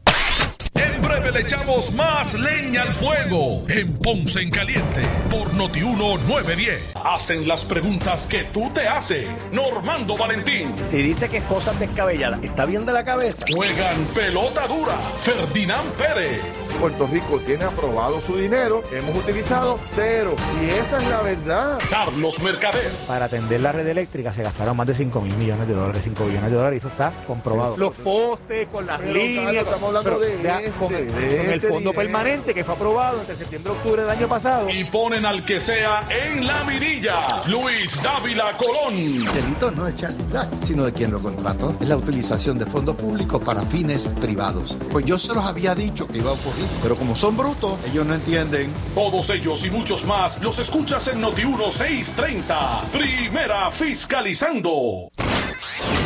En 0.76 1.02
breve 1.02 1.32
le 1.32 1.40
echamos 1.40 1.94
más 1.94 2.34
leña 2.38 2.82
al 2.82 2.94
fuego 2.94 3.64
en 3.70 3.94
Ponce 3.98 4.42
en 4.42 4.52
Caliente 4.52 5.02
por 5.32 5.54
Notiuno 5.54 6.18
910. 6.18 6.92
Hacen 6.96 7.48
las 7.48 7.64
preguntas 7.64 8.28
que 8.28 8.44
tú 8.44 8.70
te 8.74 8.86
haces. 8.86 9.26
Normando 9.54 10.18
Valentín. 10.18 10.76
Si 10.90 10.98
dice 10.98 11.30
que 11.30 11.38
es 11.38 11.44
cosas 11.46 11.80
descabelladas, 11.80 12.44
¿está 12.44 12.66
bien 12.66 12.86
de 12.86 12.92
la 12.92 13.06
cabeza? 13.06 13.46
Juegan 13.56 14.04
pelota 14.14 14.68
dura. 14.68 14.98
Ferdinand 15.22 15.90
Pérez. 15.94 16.42
Puerto 16.78 17.08
Rico 17.08 17.40
tiene 17.40 17.64
aprobado 17.64 18.20
su 18.20 18.36
dinero. 18.36 18.84
Hemos 18.92 19.18
utilizado 19.18 19.80
cero. 19.90 20.36
Y 20.62 20.70
esa 20.72 20.98
es 20.98 21.08
la 21.08 21.22
verdad. 21.22 21.80
Carlos 21.90 22.42
Mercader. 22.42 22.92
Para 23.08 23.26
atender 23.26 23.62
la 23.62 23.72
red 23.72 23.88
eléctrica 23.88 24.34
se 24.34 24.44
gastaron 24.44 24.76
más 24.76 24.88
de 24.88 24.94
5 24.94 25.22
mil 25.22 25.36
millones 25.36 25.70
de 25.70 25.74
dólares. 25.74 26.02
5 26.04 26.26
billones 26.26 26.52
de 26.52 26.58
dólares. 26.58 26.78
Y 26.78 26.80
eso 26.80 26.90
está 26.90 27.14
comprobado. 27.26 27.78
Los 27.78 27.94
postes 27.94 28.68
con 28.68 28.86
las 28.86 29.02
líneas. 29.02 29.56
estamos 29.56 29.96
hablando 29.96 30.20
de 30.20 30.65
con, 30.74 30.94
el 30.94 31.62
fondo 31.62 31.94
permanente 31.94 32.54
que 32.54 32.64
fue 32.64 32.76
aprobado 32.76 33.20
entre 33.20 33.36
septiembre 33.36 33.74
y 33.74 33.76
octubre 33.78 34.02
del 34.02 34.12
año 34.12 34.28
pasado. 34.28 34.70
Y 34.70 34.84
ponen 34.86 35.26
al 35.26 35.46
que 35.46 35.60
sea 35.60 36.08
en 36.10 36.46
la 36.46 36.64
mirilla. 36.64 37.44
Luis 37.48 38.02
Dávila 38.02 38.54
Colón. 38.58 38.94
El 38.94 39.26
delito 39.26 39.72
no 39.72 39.88
es 39.88 39.96
charlidad, 39.96 40.50
sino 40.64 40.86
de 40.86 40.94
quien 40.94 41.12
lo 41.12 41.20
contrató. 41.20 41.76
Es 41.80 41.88
la 41.88 41.98
utilización 41.98 42.58
de 42.58 42.66
fondos 42.66 42.96
públicos 42.96 43.42
para 43.44 43.62
fines 43.64 44.08
privados. 44.08 44.78
Pues 44.92 45.06
yo 45.06 45.18
se 45.18 45.34
los 45.34 45.44
había 45.44 45.76
dicho 45.76 46.08
que 46.08 46.20
iba 46.20 46.32
a 46.32 46.34
ocurrir, 46.34 46.66
pero 46.82 46.96
como 46.96 47.16
son 47.16 47.38
brutos, 47.38 47.78
ellos 47.86 48.06
no 48.06 48.14
entienden. 48.14 48.72
Todos 48.94 49.30
ellos 49.30 49.66
y 49.66 49.70
muchos 49.70 50.06
más 50.06 50.42
los 50.42 50.60
escuchas 50.60 51.08
en 51.08 51.22
Noti 51.22 51.46
1630. 51.46 52.82
Primera 52.92 53.72
fiscalizando. 53.72 55.10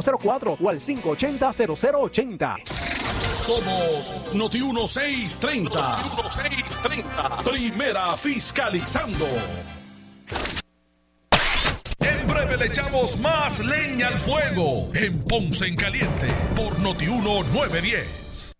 260-5504 0.00 0.56
o 0.60 0.68
al 0.68 0.80
580-0080. 0.80 2.56
Somos 3.28 4.34
Noti 4.34 4.60
1630. 4.60 5.80
Noti 5.80 6.22
1630. 6.22 7.42
Primera 7.44 8.16
fiscalizando. 8.16 9.26
En 12.00 12.26
breve 12.26 12.56
le 12.56 12.66
echamos 12.66 13.18
más 13.20 13.64
leña 13.64 14.08
al 14.08 14.18
fuego 14.18 14.88
en 14.94 15.22
Ponce 15.24 15.66
en 15.66 15.76
Caliente 15.76 16.28
por 16.56 16.78
Noti 16.78 17.06
1910. 17.06 18.59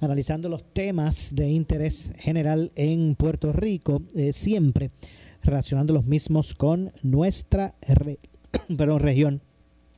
analizando 0.00 0.48
los 0.48 0.72
temas 0.72 1.34
de 1.34 1.48
interés 1.48 2.12
general 2.18 2.72
en 2.74 3.14
Puerto 3.14 3.52
Rico, 3.52 4.02
eh, 4.14 4.32
siempre 4.32 4.90
relacionando 5.42 5.94
los 5.94 6.04
mismos 6.04 6.54
con 6.54 6.92
nuestra 7.02 7.74
región. 8.68 9.40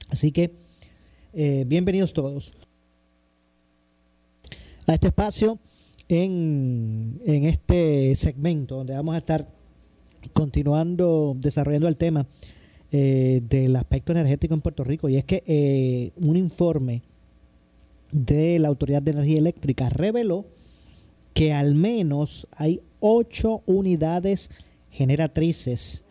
Así 0.08 0.32
que, 0.32 0.54
eh, 1.32 1.64
bienvenidos 1.66 2.12
todos 2.12 2.52
a 4.86 4.94
este 4.94 5.08
espacio 5.08 5.58
en, 6.08 7.20
en 7.26 7.44
este 7.44 8.14
segmento 8.14 8.76
donde 8.76 8.94
vamos 8.94 9.14
a 9.14 9.18
estar 9.18 9.48
continuando 10.32 11.36
desarrollando 11.38 11.88
el 11.88 11.96
tema 11.96 12.26
eh, 12.90 13.42
del 13.46 13.76
aspecto 13.76 14.12
energético 14.12 14.54
en 14.54 14.62
Puerto 14.62 14.82
Rico 14.82 15.10
y 15.10 15.16
es 15.18 15.24
que 15.24 15.42
eh, 15.46 16.12
un 16.16 16.36
informe 16.36 17.02
de 18.12 18.58
la 18.58 18.68
Autoridad 18.68 19.02
de 19.02 19.12
Energía 19.12 19.38
Eléctrica 19.38 19.88
reveló 19.88 20.46
que 21.34 21.52
al 21.52 21.74
menos 21.74 22.46
hay 22.52 22.80
ocho 23.00 23.62
unidades 23.66 24.50
generatrices 24.90 26.04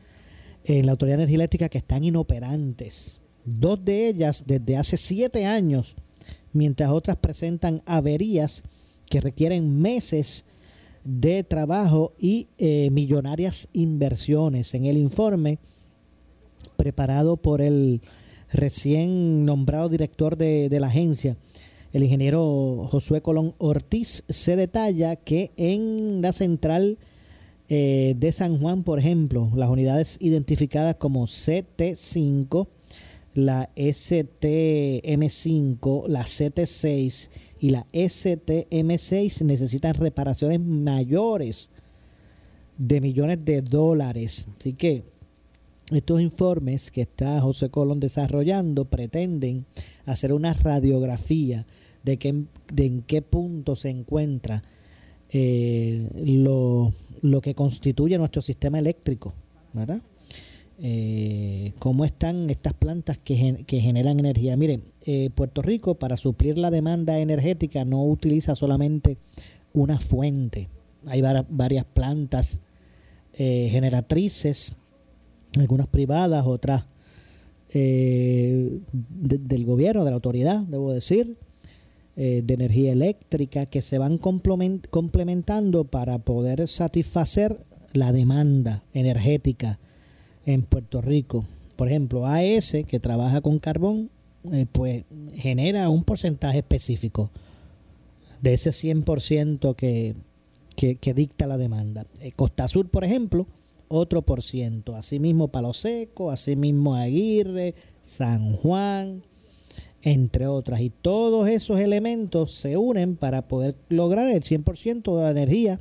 en 0.63 0.85
la 0.85 0.93
Autoridad 0.93 1.17
de 1.17 1.23
Energía 1.23 1.37
Eléctrica 1.37 1.69
que 1.69 1.77
están 1.79 2.03
inoperantes. 2.03 3.19
Dos 3.45 3.83
de 3.83 4.07
ellas 4.07 4.43
desde 4.45 4.77
hace 4.77 4.97
siete 4.97 5.45
años, 5.45 5.95
mientras 6.53 6.91
otras 6.91 7.17
presentan 7.17 7.81
averías 7.85 8.63
que 9.09 9.21
requieren 9.21 9.81
meses 9.81 10.45
de 11.03 11.43
trabajo 11.43 12.13
y 12.19 12.47
eh, 12.57 12.89
millonarias 12.91 13.69
inversiones. 13.71 14.73
En 14.73 14.85
el 14.85 14.97
informe 14.97 15.59
preparado 16.75 17.37
por 17.37 17.61
el 17.61 18.01
recién 18.51 19.45
nombrado 19.45 19.89
director 19.89 20.37
de, 20.37 20.69
la 20.79 20.87
agencia, 20.87 21.37
el 21.93 22.03
ingeniero 22.03 22.87
Josué 22.91 23.21
Colón 23.21 23.55
Ortiz, 23.57 24.23
se 24.29 24.55
detalla 24.55 25.15
que 25.15 25.49
en 25.57 26.21
la 26.21 26.31
central 26.33 26.99
eh, 27.69 28.13
de 28.17 28.31
San 28.31 28.59
Juan, 28.59 28.83
por 28.83 28.99
ejemplo, 28.99 29.51
las 29.55 29.69
unidades 29.69 30.17
identificadas 30.21 30.95
como 30.95 31.27
CT5, 31.27 32.67
la 33.33 33.69
STM5, 33.75 36.07
la 36.07 36.23
CT6 36.23 37.29
y 37.59 37.71
la 37.71 37.85
STM6 37.91 39.41
necesitan 39.43 39.95
reparaciones 39.95 40.59
mayores 40.59 41.71
de 42.77 43.01
millones 43.01 43.43
de 43.43 43.61
dólares. 43.61 44.47
Así 44.57 44.71
que 44.73 45.03
estos 45.91 46.21
informes 46.21 46.91
que 46.91 47.01
está 47.01 47.39
José 47.39 47.69
Colón 47.69 47.99
desarrollando 47.99 48.85
pretenden 48.85 49.65
hacer 50.05 50.33
una 50.33 50.53
radiografía 50.53 51.65
de, 52.03 52.45
de 52.73 52.85
en 52.85 53.01
qué 53.03 53.21
punto 53.21 53.75
se 53.75 53.89
encuentra 53.89 54.63
eh, 55.29 56.09
lo, 56.25 56.93
lo, 57.21 57.41
que 57.41 57.53
constituye 57.53 58.17
nuestro 58.17 58.41
sistema 58.41 58.79
eléctrico, 58.79 59.33
¿verdad? 59.73 60.01
Eh, 60.79 61.73
cómo 61.79 62.05
están 62.05 62.49
estas 62.49 62.73
plantas 62.73 63.17
que, 63.17 63.63
que 63.65 63.81
generan 63.81 64.19
energía. 64.19 64.55
Miren, 64.55 64.83
eh, 65.05 65.29
Puerto 65.33 65.61
Rico 65.61 65.95
para 65.95 66.15
suplir 66.15 66.57
la 66.57 66.71
demanda 66.71 67.19
energética 67.19 67.83
no 67.83 68.03
utiliza 68.05 68.55
solamente 68.55 69.17
una 69.73 69.99
fuente. 69.99 70.69
Hay 71.07 71.21
varias 71.21 71.85
plantas 71.85 72.61
generatrices, 73.33 74.75
algunas 75.57 75.87
privadas, 75.87 76.45
otras 76.45 76.85
del 77.73 79.65
gobierno, 79.65 80.03
de 80.03 80.09
la 80.09 80.15
autoridad, 80.15 80.61
debo 80.61 80.93
decir, 80.93 81.37
de 82.15 82.53
energía 82.53 82.91
eléctrica, 82.91 83.67
que 83.67 83.81
se 83.81 83.99
van 83.99 84.17
complementando 84.17 85.83
para 85.83 86.17
poder 86.17 86.67
satisfacer 86.67 87.59
la 87.93 88.11
demanda 88.11 88.83
energética 88.93 89.79
en 90.45 90.63
Puerto 90.63 91.01
Rico. 91.01 91.45
Por 91.75 91.87
ejemplo, 91.87 92.25
AES, 92.25 92.77
que 92.87 92.99
trabaja 92.99 93.41
con 93.41 93.59
carbón, 93.59 94.09
eh, 94.51 94.65
pues 94.71 95.03
genera 95.35 95.89
un 95.89 96.03
porcentaje 96.03 96.59
específico 96.59 97.29
de 98.41 98.53
ese 98.53 98.71
100% 98.71 99.75
que, 99.75 100.15
que, 100.75 101.13
dicta 101.13 101.47
la 101.47 101.57
demanda. 101.57 102.05
Eh, 102.21 102.31
Costa 102.31 102.67
Sur, 102.67 102.89
por 102.89 103.03
ejemplo, 103.03 103.45
otro 103.87 104.21
por 104.21 104.41
ciento. 104.41 104.95
Asimismo 104.95 105.49
Palo 105.49 105.73
Seco, 105.73 106.31
asimismo 106.31 106.95
Aguirre, 106.95 107.75
San 108.01 108.53
Juan, 108.53 109.23
entre 110.01 110.47
otras. 110.47 110.81
Y 110.81 110.89
todos 110.89 111.47
esos 111.49 111.79
elementos 111.79 112.53
se 112.53 112.77
unen 112.77 113.15
para 113.15 113.47
poder 113.47 113.75
lograr 113.89 114.29
el 114.29 114.43
100% 114.43 115.15
de 115.15 115.23
la 115.23 115.31
energía 115.31 115.79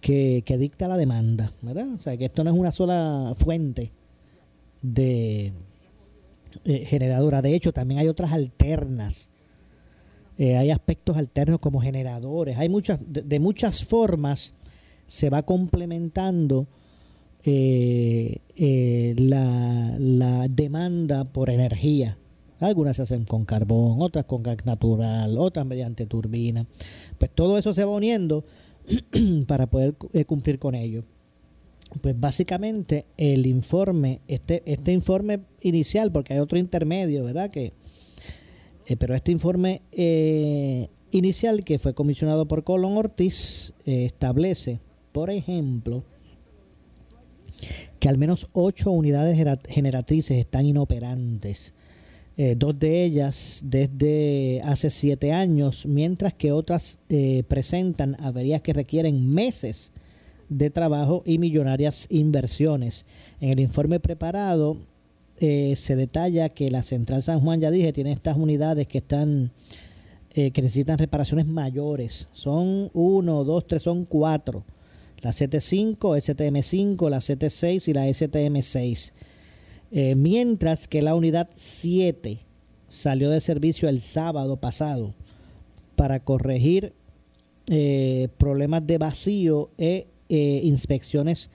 que, 0.00 0.56
dicta 0.58 0.88
la 0.88 0.96
demanda, 0.96 1.52
¿verdad? 1.62 1.92
O 1.94 1.98
sea, 1.98 2.16
que 2.16 2.26
esto 2.26 2.44
no 2.44 2.50
es 2.50 2.56
una 2.56 2.72
sola 2.72 3.32
fuente 3.36 3.92
de 4.82 5.52
eh, 6.64 6.84
generadora. 6.84 7.42
De 7.42 7.54
hecho, 7.54 7.72
también 7.72 8.00
hay 8.00 8.08
otras 8.08 8.32
alternas. 8.32 9.30
Eh, 10.38 10.56
hay 10.56 10.70
aspectos 10.70 11.16
alternos 11.16 11.60
como 11.60 11.80
generadores. 11.80 12.56
Hay 12.58 12.68
muchas, 12.68 13.00
de, 13.06 13.40
muchas 13.40 13.84
formas 13.84 14.54
se 15.06 15.30
va 15.30 15.42
complementando 15.42 16.68
eh, 17.46 19.14
la, 19.16 19.96
la 19.98 20.48
demanda 20.48 21.24
por 21.24 21.50
energía. 21.50 22.18
Algunas 22.60 22.96
se 22.96 23.02
hacen 23.02 23.24
con 23.24 23.44
carbón, 23.44 23.98
otras 24.00 24.24
con 24.24 24.42
gas 24.42 24.64
natural, 24.64 25.36
otras 25.38 25.66
mediante 25.66 26.06
turbina. 26.06 26.66
Pues 27.18 27.30
todo 27.34 27.58
eso 27.58 27.74
se 27.74 27.84
va 27.84 27.94
uniendo 27.94 28.44
para 29.46 29.66
poder 29.66 29.94
eh, 30.12 30.24
cumplir 30.24 30.58
con 30.58 30.74
ello. 30.74 31.02
Pues 32.00 32.18
básicamente 32.18 33.06
el 33.16 33.46
informe, 33.46 34.20
este, 34.26 34.62
este 34.66 34.92
informe 34.92 35.40
inicial, 35.60 36.10
porque 36.10 36.34
hay 36.34 36.40
otro 36.40 36.58
intermedio, 36.58 37.24
¿verdad? 37.24 37.50
Que, 37.50 37.72
eh, 38.86 38.96
pero 38.96 39.14
este 39.14 39.32
informe 39.32 39.82
eh, 39.92 40.88
inicial 41.10 41.62
que 41.64 41.78
fue 41.78 41.94
comisionado 41.94 42.48
por 42.48 42.64
Colón 42.64 42.96
Ortiz 42.96 43.72
establece, 43.84 44.80
por 45.12 45.30
ejemplo, 45.30 46.04
que 47.98 48.08
al 48.08 48.18
menos 48.18 48.48
ocho 48.52 48.90
unidades 48.90 49.36
generatrices 49.68 50.38
están 50.38 50.66
inoperantes 50.66 51.72
eh, 52.38 52.54
dos 52.54 52.78
de 52.78 53.02
ellas 53.02 53.62
desde 53.64 54.60
hace 54.62 54.90
siete 54.90 55.32
años, 55.32 55.86
mientras 55.86 56.34
que 56.34 56.52
otras 56.52 56.98
eh, 57.08 57.44
presentan 57.48 58.14
averías 58.20 58.60
que 58.60 58.74
requieren 58.74 59.32
meses 59.32 59.90
de 60.50 60.68
trabajo 60.68 61.22
y 61.24 61.38
millonarias 61.38 62.06
inversiones. 62.10 63.06
En 63.40 63.48
el 63.48 63.60
informe 63.60 64.00
preparado 64.00 64.76
eh, 65.38 65.76
se 65.76 65.96
detalla 65.96 66.50
que 66.50 66.70
la 66.70 66.82
Central 66.82 67.22
San 67.22 67.40
Juan, 67.40 67.62
ya 67.62 67.70
dije, 67.70 67.94
tiene 67.94 68.12
estas 68.12 68.36
unidades 68.36 68.86
que 68.86 68.98
están 68.98 69.52
que 70.34 70.60
necesitan 70.60 70.98
reparaciones 70.98 71.46
mayores. 71.46 72.28
Son 72.34 72.90
uno, 72.92 73.42
dos, 73.42 73.66
tres, 73.66 73.80
son 73.80 74.04
cuatro. 74.04 74.64
La 75.22 75.30
CT5, 75.30 75.98
STM5, 75.98 77.08
la 77.08 77.18
CT6 77.18 77.88
y 77.88 77.92
la 77.94 78.06
STM6 78.06 79.12
eh, 79.92 80.16
mientras 80.16 80.88
que 80.88 81.00
la 81.00 81.14
unidad 81.14 81.48
7 81.54 82.40
salió 82.88 83.30
de 83.30 83.40
servicio 83.40 83.88
el 83.88 84.00
sábado 84.00 84.56
pasado 84.56 85.14
para 85.94 86.20
corregir 86.20 86.92
eh, 87.70 88.28
problemas 88.36 88.86
de 88.86 88.98
vacío 88.98 89.70
e 89.78 90.08
eh, 90.28 90.60
inspecciones 90.64 91.50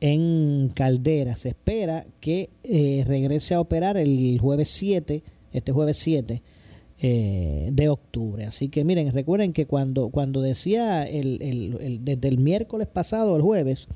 en 0.00 0.70
caldera. 0.74 1.36
Se 1.36 1.50
espera 1.50 2.06
que 2.20 2.50
regrese 3.06 3.54
a 3.54 3.60
operar 3.60 3.96
el 3.96 4.38
jueves 4.40 4.68
7, 4.70 5.22
este 5.52 5.72
jueves 5.72 5.98
7 5.98 6.42
de 7.00 7.88
octubre. 7.88 8.44
Así 8.44 8.68
que 8.68 8.84
miren, 8.84 9.12
recuerden 9.12 9.52
que 9.52 9.66
cuando, 9.66 10.08
cuando 10.10 10.40
decía 10.40 11.06
el, 11.06 12.00
desde 12.02 12.28
el 12.28 12.38
miércoles 12.38 12.88
pasado, 12.88 13.36
el 13.36 13.42
jueves, 13.42 13.86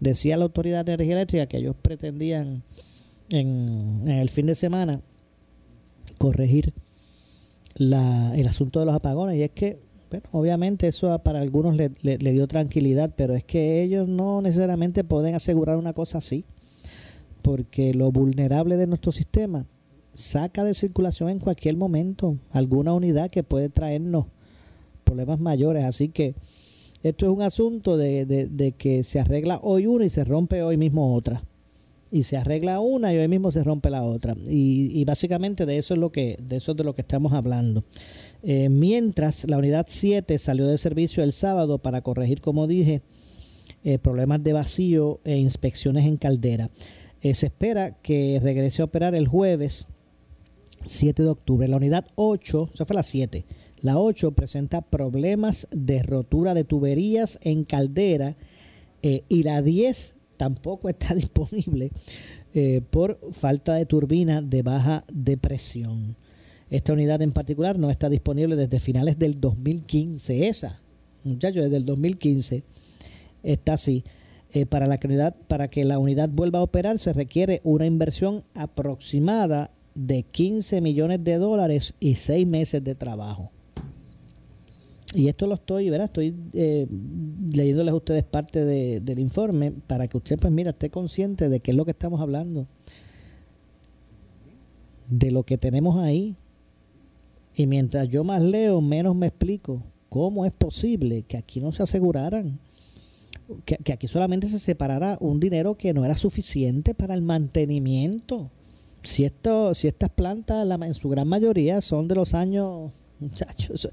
decía 0.00 0.36
la 0.36 0.44
Autoridad 0.44 0.84
de 0.84 0.94
Energía 0.94 1.16
Eléctrica 1.16 1.46
que 1.46 1.58
ellos 1.58 1.76
pretendían 1.80 2.62
en, 3.30 4.08
el 4.08 4.28
fin 4.30 4.46
de 4.46 4.54
semana 4.54 5.00
corregir 6.18 6.72
la, 7.74 8.34
el 8.36 8.46
asunto 8.48 8.80
de 8.80 8.86
los 8.86 8.94
apagones 8.94 9.36
y 9.36 9.42
es 9.42 9.50
que 9.50 9.78
bueno, 10.08 10.26
obviamente 10.32 10.86
eso 10.86 11.18
para 11.18 11.40
algunos 11.40 11.74
le, 11.76 11.90
le, 12.02 12.32
dio 12.32 12.46
tranquilidad, 12.46 13.12
pero 13.16 13.34
es 13.34 13.42
que 13.42 13.82
ellos 13.82 14.08
no 14.08 14.40
necesariamente 14.40 15.02
pueden 15.02 15.34
asegurar 15.34 15.76
una 15.76 15.92
cosa 15.92 16.18
así, 16.18 16.44
porque 17.42 17.92
lo 17.92 18.12
vulnerable 18.12 18.76
de 18.76 18.86
nuestro 18.86 19.10
sistema 19.10 19.66
saca 20.16 20.64
de 20.64 20.74
circulación 20.74 21.30
en 21.30 21.38
cualquier 21.38 21.76
momento 21.76 22.36
alguna 22.50 22.92
unidad 22.92 23.30
que 23.30 23.42
puede 23.42 23.68
traernos 23.68 24.26
problemas 25.04 25.40
mayores, 25.40 25.84
así 25.84 26.08
que 26.08 26.34
Esto 27.02 27.26
es 27.26 27.32
un 27.32 27.42
asunto 27.42 27.96
de, 27.96 28.24
de, 28.24 28.72
que 28.72 29.04
se 29.04 29.20
arregla 29.20 29.60
hoy 29.62 29.86
una 29.86 30.04
y 30.04 30.10
se 30.10 30.24
rompe 30.24 30.62
hoy 30.62 30.76
mismo 30.76 31.14
otra. 31.14 31.42
Y 32.10 32.22
se 32.24 32.36
arregla 32.36 32.80
una 32.80 33.12
y 33.12 33.18
hoy 33.18 33.28
mismo 33.28 33.50
se 33.50 33.62
rompe 33.62 33.90
la 33.90 34.02
otra. 34.02 34.34
Y, 34.48 34.90
y 34.98 35.04
básicamente 35.04 35.66
de 35.66 35.78
eso 35.78 35.94
es 35.94 36.00
lo 36.00 36.10
que 36.10 36.36
de 36.42 36.56
eso 36.56 36.72
es 36.72 36.76
de 36.76 36.84
lo 36.84 36.94
que 36.94 37.02
estamos 37.02 37.32
hablando. 37.32 37.84
Eh, 38.42 38.68
mientras 38.68 39.48
la 39.48 39.58
unidad 39.58 39.86
7 39.88 40.38
salió 40.38 40.66
de 40.66 40.78
servicio 40.78 41.22
el 41.22 41.32
sábado 41.32 41.78
para 41.78 42.00
corregir 42.02 42.40
como 42.40 42.66
dije 42.66 43.02
eh, 43.84 43.98
problemas 43.98 44.42
de 44.42 44.52
vacío 44.52 45.20
e 45.24 45.36
inspecciones 45.36 46.06
en 46.06 46.16
caldera. 46.16 46.70
Eh, 47.22 47.34
se 47.34 47.46
espera 47.46 47.92
que 48.02 48.40
regrese 48.42 48.82
a 48.82 48.86
operar 48.86 49.14
el 49.14 49.28
jueves 49.28 49.86
7 50.86 51.22
de 51.22 51.28
octubre 51.28 51.68
la 51.68 51.76
unidad 51.76 52.06
8 52.14 52.70
esa 52.74 52.84
fue 52.84 52.96
la 52.96 53.02
7 53.02 53.44
la 53.80 53.98
8 53.98 54.32
presenta 54.32 54.80
problemas 54.80 55.68
de 55.70 56.02
rotura 56.02 56.54
de 56.54 56.64
tuberías 56.64 57.38
en 57.42 57.64
caldera 57.64 58.36
y 59.02 59.44
la 59.44 59.62
10 59.62 60.16
tampoco 60.36 60.88
está 60.88 61.14
disponible 61.14 61.90
eh, 62.54 62.80
por 62.90 63.18
falta 63.32 63.74
de 63.74 63.86
turbina 63.86 64.40
de 64.40 64.62
baja 64.62 65.04
depresión. 65.12 66.16
Esta 66.70 66.92
unidad 66.92 67.22
en 67.22 67.32
particular 67.32 67.78
no 67.78 67.90
está 67.90 68.08
disponible 68.08 68.56
desde 68.56 68.80
finales 68.80 69.18
del 69.18 69.40
2015. 69.40 70.48
Esa, 70.48 70.80
muchachos, 71.22 71.64
desde 71.64 71.76
el 71.76 71.84
2015 71.84 72.64
está 73.42 73.74
así. 73.74 74.04
Eh, 74.52 74.64
para, 74.64 74.86
la 74.86 74.98
unidad, 75.04 75.36
para 75.48 75.68
que 75.68 75.84
la 75.84 75.98
unidad 75.98 76.30
vuelva 76.30 76.60
a 76.60 76.62
operar 76.62 76.98
se 76.98 77.12
requiere 77.12 77.60
una 77.62 77.84
inversión 77.84 78.44
aproximada 78.54 79.70
de 79.96 80.22
15 80.24 80.82
millones 80.82 81.24
de 81.24 81.38
dólares 81.38 81.94
y 81.98 82.14
6 82.14 82.46
meses 82.46 82.84
de 82.84 82.94
trabajo. 82.94 83.50
Y 85.14 85.28
esto 85.28 85.46
lo 85.46 85.54
estoy. 85.54 85.88
Estoy 85.88 86.36
eh, 86.52 86.86
leyéndoles 87.50 87.92
a 87.92 87.96
ustedes 87.96 88.22
parte 88.22 88.64
de, 88.64 89.00
del 89.00 89.18
informe 89.18 89.72
para 89.86 90.06
que 90.06 90.18
usted, 90.18 90.38
pues 90.38 90.52
mira, 90.52 90.70
esté 90.70 90.90
consciente 90.90 91.48
de 91.48 91.60
qué 91.60 91.70
es 91.70 91.76
lo 91.76 91.86
que 91.86 91.92
estamos 91.92 92.20
hablando. 92.20 92.66
De 95.08 95.30
lo 95.30 95.44
que 95.44 95.56
tenemos 95.56 95.96
ahí. 95.96 96.36
Y 97.54 97.66
mientras 97.66 98.08
yo 98.10 98.22
más 98.24 98.42
leo, 98.42 98.82
menos 98.82 99.16
me 99.16 99.28
explico 99.28 99.82
cómo 100.10 100.44
es 100.44 100.52
posible 100.52 101.22
que 101.22 101.38
aquí 101.38 101.60
no 101.60 101.72
se 101.72 101.82
aseguraran, 101.82 102.58
que, 103.64 103.76
que 103.76 103.94
aquí 103.94 104.08
solamente 104.08 104.48
se 104.48 104.58
separara 104.58 105.16
un 105.20 105.40
dinero 105.40 105.76
que 105.76 105.94
no 105.94 106.04
era 106.04 106.14
suficiente 106.14 106.94
para 106.94 107.14
el 107.14 107.22
mantenimiento. 107.22 108.50
Si, 109.06 109.24
esto, 109.24 109.72
si 109.74 109.86
estas 109.86 110.10
plantas, 110.10 110.66
la, 110.66 110.74
en 110.74 110.94
su 110.94 111.08
gran 111.08 111.28
mayoría, 111.28 111.80
son 111.80 112.08
de 112.08 112.16
los 112.16 112.34
años, 112.34 112.90
muchachos, 113.20 113.88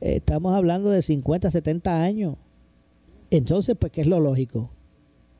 estamos 0.00 0.54
hablando 0.54 0.90
de 0.90 1.02
50, 1.02 1.50
70 1.50 2.02
años. 2.02 2.36
Entonces, 3.30 3.76
pues, 3.78 3.92
¿qué 3.92 4.02
es 4.02 4.06
lo 4.06 4.20
lógico? 4.20 4.70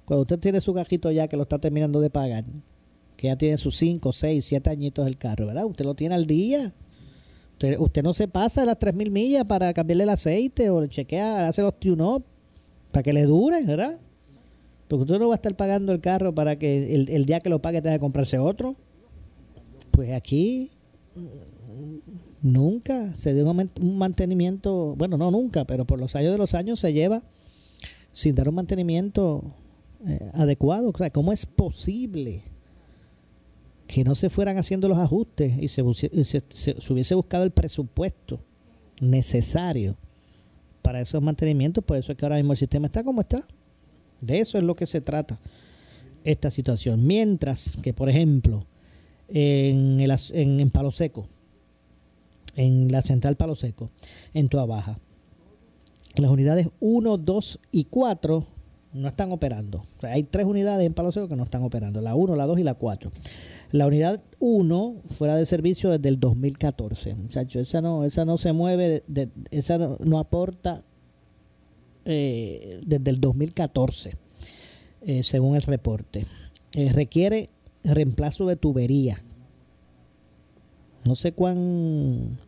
Cuando 0.05 0.23
usted 0.23 0.39
tiene 0.39 0.61
su 0.61 0.75
cajito 0.75 1.11
ya 1.11 1.29
que 1.29 1.37
lo 1.37 1.45
está 1.45 1.59
terminando 1.59 2.01
de 2.01 2.11
pagar, 2.11 2.45
que 3.17 3.29
ya 3.29 3.37
tiene 3.37 3.57
sus 3.57 3.77
5, 3.77 4.13
6, 4.13 4.45
7 4.45 4.71
añitos 4.71 5.05
del 5.05 5.19
carro, 5.19 5.47
¿verdad? 5.47 5.67
Usted 5.67 5.85
lo 5.85 5.95
tiene 5.95 6.15
al 6.15 6.27
día. 6.27 6.75
Usted, 7.79 8.03
no 8.03 8.13
se 8.13 8.29
pasa 8.29 8.65
las 8.65 8.79
3.000 8.79 9.11
millas 9.11 9.45
para 9.45 9.73
cambiarle 9.73 10.05
el 10.05 10.11
aceite 10.11 10.69
o 10.69 10.81
le 10.81 10.89
chequea, 10.89 11.49
hace 11.49 11.63
los 11.63 11.79
tune-up 11.79 12.25
para 12.93 13.03
que 13.03 13.13
le 13.13 13.25
dure, 13.25 13.65
¿verdad? 13.65 13.99
Porque 14.89 15.03
usted 15.03 15.19
no 15.19 15.29
va 15.29 15.35
a 15.35 15.37
estar 15.37 15.57
pagando 15.57 15.93
el 15.93 16.01
carro 16.01 16.35
para 16.35 16.57
que 16.57 16.95
el, 16.95 17.09
el 17.09 17.25
día 17.25 17.41
que 17.41 17.49
lo 17.49 17.63
pague 17.63 17.81
tenga 17.81 17.97
que 17.97 18.01
comprarse 18.01 18.39
otro. 18.39 18.75
Pues 19.97 20.13
aquí 20.13 20.71
nunca 22.43 23.17
se 23.17 23.33
dio 23.33 23.51
un 23.51 23.97
mantenimiento, 23.97 24.95
bueno, 24.95 25.17
no 25.17 25.31
nunca, 25.31 25.65
pero 25.65 25.87
por 25.87 25.99
los 25.99 26.15
años 26.17 26.33
de 26.33 26.39
los 26.39 26.53
años 26.53 26.79
se 26.79 26.93
lleva 26.93 27.23
sin 28.13 28.35
dar 28.35 28.47
un 28.47 28.57
mantenimiento 28.57 29.43
eh, 30.07 30.31
adecuado. 30.35 30.91
O 30.91 30.99
sea, 30.99 31.09
¿cómo 31.09 31.33
es 31.33 31.47
posible 31.47 32.43
que 33.87 34.05
no 34.05 34.15
se 34.15 34.29
fueran 34.29 34.59
haciendo 34.59 34.87
los 34.87 34.99
ajustes 34.99 35.55
y 35.59 35.69
se, 35.69 35.83
se, 35.95 36.43
se, 36.47 36.93
hubiese 36.93 37.15
buscado 37.15 37.45
el 37.45 37.53
presupuesto 37.53 38.39
necesario 39.01 39.97
para 40.83 41.01
esos 41.01 41.23
mantenimientos? 41.23 41.83
Por 41.83 41.97
eso 41.97 42.13
es 42.13 42.19
que 42.19 42.25
ahora 42.27 42.37
mismo 42.37 42.53
el 42.53 42.59
sistema 42.59 42.89
está 42.89 43.03
como 43.03 43.23
está. 43.23 43.49
De 44.21 44.41
eso 44.41 44.59
es 44.59 44.65
lo 44.65 44.77
que 44.77 44.85
se 44.85 45.01
trata 45.01 45.41
esta 46.23 46.51
situación. 46.51 47.07
Mientras 47.07 47.79
que, 47.83 47.95
por 47.95 48.11
ejemplo, 48.11 48.67
en, 49.29 50.01
el, 50.01 50.15
en, 50.33 50.61
en 50.61 50.71
Palo 50.71 50.91
Seco, 50.91 51.27
en 52.55 52.91
la 52.91 53.03
central 53.03 53.37
Palo 53.37 53.55
Seco, 53.55 53.91
en 54.35 54.49
Tua 54.49 54.67
Baja. 54.67 54.99
Las 56.17 56.31
unidades 56.31 56.69
1, 56.81 57.19
2 57.19 57.61
y 57.73 57.85
4 57.85 58.47
no 58.95 59.09
están 59.09 59.31
operando. 59.33 59.85
O 59.99 60.01
sea, 60.01 60.13
hay 60.13 60.23
tres 60.23 60.47
unidades 60.47 60.87
en 60.87 60.95
Palo 60.95 61.13
Seco 61.13 61.29
que 61.29 61.37
no 61.37 61.45
están 61.45 61.63
operando, 61.63 62.01
la 62.01 62.15
1, 62.15 62.35
la 62.35 62.47
2 62.47 62.61
y 62.61 62.63
la 62.63 62.75
4. 62.75 63.13
La 63.73 63.87
unidad 63.87 64.23
1 64.39 65.03
fuera 65.09 65.37
de 65.37 65.45
servicio 65.45 65.91
desde 65.91 66.09
el 66.09 66.19
2014. 66.19 67.15
Muchachos, 67.15 67.69
esa 67.69 67.81
no, 67.83 68.05
esa 68.05 68.25
no 68.25 68.39
se 68.39 68.53
mueve, 68.53 69.05
de, 69.07 69.29
esa 69.51 69.77
no, 69.77 69.99
no 70.01 70.19
aporta 70.19 70.83
eh, 72.09 72.81
desde 72.87 73.11
el 73.11 73.21
2014, 73.21 74.17
eh, 75.03 75.23
según 75.23 75.57
el 75.57 75.63
reporte. 75.63 76.25
Eh, 76.75 76.93
requiere 76.93 77.51
reemplazo 77.95 78.47
de 78.47 78.57
tubería. 78.57 79.23
No 81.05 81.15
sé 81.15 81.33
cuán 81.33 82.39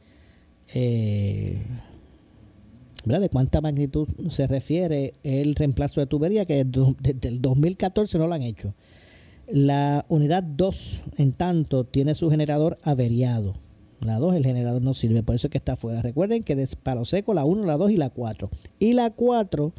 eh, 0.75 1.63
de 3.05 3.29
cuánta 3.31 3.63
magnitud 3.63 4.07
se 4.29 4.47
refiere 4.47 5.15
el 5.23 5.55
reemplazo 5.55 6.01
de 6.01 6.07
tubería, 6.07 6.45
que 6.45 6.65
desde 6.65 7.29
el 7.29 7.41
2014 7.41 8.19
no 8.19 8.27
lo 8.27 8.35
han 8.35 8.43
hecho. 8.43 8.75
La 9.51 10.05
unidad 10.11 10.43
2, 10.43 11.01
en 11.17 11.33
tanto, 11.33 11.85
tiene 11.85 12.15
su 12.15 12.31
generador 12.31 12.77
averiado. 12.83 13.55
La 14.01 14.19
2, 14.19 14.35
el 14.35 14.45
generador 14.45 14.83
no 14.83 14.93
sirve, 14.93 15.23
por 15.23 15.35
eso 15.35 15.47
es 15.47 15.51
que 15.51 15.59
está 15.59 15.73
afuera. 15.73 16.03
Recuerden 16.03 16.43
que 16.43 16.55
de 16.55 16.69
seco 17.05 17.33
la 17.33 17.47
1, 17.47 17.65
la 17.65 17.79
2 17.79 17.93
y 17.93 17.97
la 17.97 18.11
4. 18.11 18.51
Y 18.79 18.93
la 18.93 19.11
4, 19.11 19.73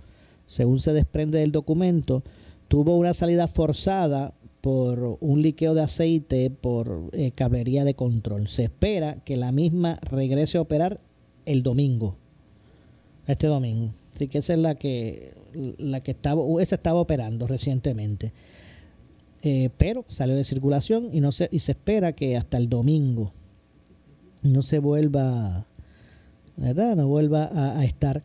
según 0.47 0.79
se 0.79 0.93
desprende 0.93 1.37
del 1.37 1.51
documento, 1.51 2.23
tuvo 2.67 2.97
una 2.97 3.13
salida 3.13 3.47
forzada 3.47 4.33
por 4.61 5.17
un 5.21 5.41
liqueo 5.41 5.73
de 5.73 5.81
aceite 5.81 6.49
por 6.49 7.09
eh, 7.13 7.31
cablería 7.31 7.85
de 7.85 7.93
control. 7.93 8.47
Se 8.47 8.63
espera 8.63 9.15
que 9.23 9.37
la 9.37 9.51
misma 9.51 9.97
regrese 10.01 10.57
a 10.57 10.61
operar 10.61 10.99
el 11.45 11.63
domingo, 11.63 12.15
este 13.27 13.47
domingo. 13.47 13.91
Así 14.15 14.27
que 14.27 14.39
esa 14.39 14.53
es 14.53 14.59
la 14.59 14.75
que 14.75 15.33
la 15.53 16.01
que 16.01 16.11
estaba, 16.11 16.41
esa 16.61 16.75
estaba 16.75 16.99
operando 16.99 17.47
recientemente. 17.47 18.31
Eh, 19.41 19.69
pero 19.77 20.03
salió 20.07 20.35
de 20.35 20.43
circulación 20.43 21.09
y 21.13 21.21
no 21.21 21.31
se, 21.31 21.47
y 21.51 21.59
se 21.59 21.71
espera 21.71 22.13
que 22.13 22.35
hasta 22.35 22.57
el 22.57 22.67
domingo 22.67 23.31
no 24.41 24.61
se 24.61 24.79
vuelva, 24.79 25.65
¿verdad? 26.57 26.95
No 26.97 27.07
vuelva 27.07 27.49
a, 27.53 27.85
estar 27.85 28.21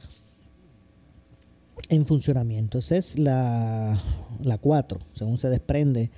en 1.88 2.04
funcionamiento. 2.04 2.78
Esa 2.78 2.96
es 2.96 3.18
la, 3.18 4.00
la 4.42 4.58
4, 4.58 4.98
según 5.14 5.38
se 5.38 5.48
desprende 5.48 6.10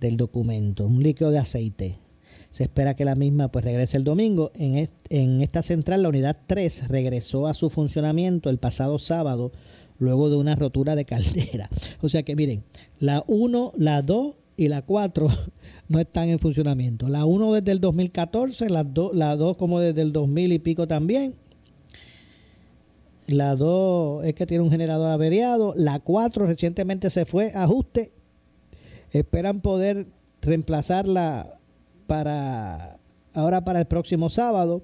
del 0.00 0.16
documento, 0.16 0.86
un 0.86 1.02
líquido 1.02 1.30
de 1.30 1.38
aceite. 1.38 1.98
Se 2.50 2.64
espera 2.64 2.96
que 2.96 3.04
la 3.04 3.14
misma 3.14 3.52
pues 3.52 3.64
regrese 3.64 3.96
el 3.96 4.04
domingo. 4.04 4.50
En, 4.54 4.88
en 5.08 5.42
esta 5.42 5.62
central, 5.62 6.02
la 6.02 6.08
unidad 6.08 6.36
3 6.46 6.88
regresó 6.88 7.46
a 7.46 7.54
su 7.54 7.70
funcionamiento 7.70 8.50
el 8.50 8.58
pasado 8.58 8.98
sábado 8.98 9.52
luego 9.98 10.30
de 10.30 10.36
una 10.36 10.56
rotura 10.56 10.96
de 10.96 11.04
caldera. 11.04 11.70
O 12.02 12.08
sea 12.08 12.22
que 12.24 12.34
miren, 12.34 12.64
la 12.98 13.22
1, 13.26 13.72
la 13.76 14.02
2 14.02 14.36
y 14.56 14.68
la 14.68 14.82
4 14.82 15.28
no 15.88 16.00
están 16.00 16.28
en 16.28 16.38
funcionamiento. 16.38 17.08
La 17.08 17.24
1 17.24 17.52
desde 17.52 17.72
el 17.72 17.80
2014, 17.80 18.68
la 18.70 18.82
2, 18.82 19.14
la 19.14 19.36
2 19.36 19.56
como 19.56 19.78
desde 19.78 20.02
el 20.02 20.12
2000 20.12 20.52
y 20.52 20.58
pico 20.58 20.88
también. 20.88 21.36
La 23.28 23.54
2 23.54 24.24
es 24.24 24.34
que 24.34 24.46
tiene 24.46 24.64
un 24.64 24.70
generador 24.70 25.10
averiado. 25.10 25.72
La 25.76 26.00
4 26.00 26.46
recientemente 26.46 27.10
se 27.10 27.26
fue 27.26 27.52
ajuste 27.54 28.12
Esperan 29.12 29.60
poder 29.60 30.06
reemplazarla 30.40 31.58
para 32.06 32.98
ahora 33.32 33.64
para 33.64 33.80
el 33.80 33.86
próximo 33.86 34.28
sábado. 34.28 34.82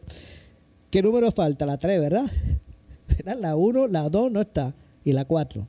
¿Qué 0.91 1.03
número 1.03 1.31
falta? 1.33 1.67
La 1.67 1.79
3, 1.79 2.01
¿verdad? 2.01 2.31
La 3.41 3.57
1, 3.57 3.89
la 3.89 4.09
2 4.09 4.33
no 4.33 4.41
está 4.41 4.75
y 5.05 5.13
la 5.13 5.25
4. 5.25 5.67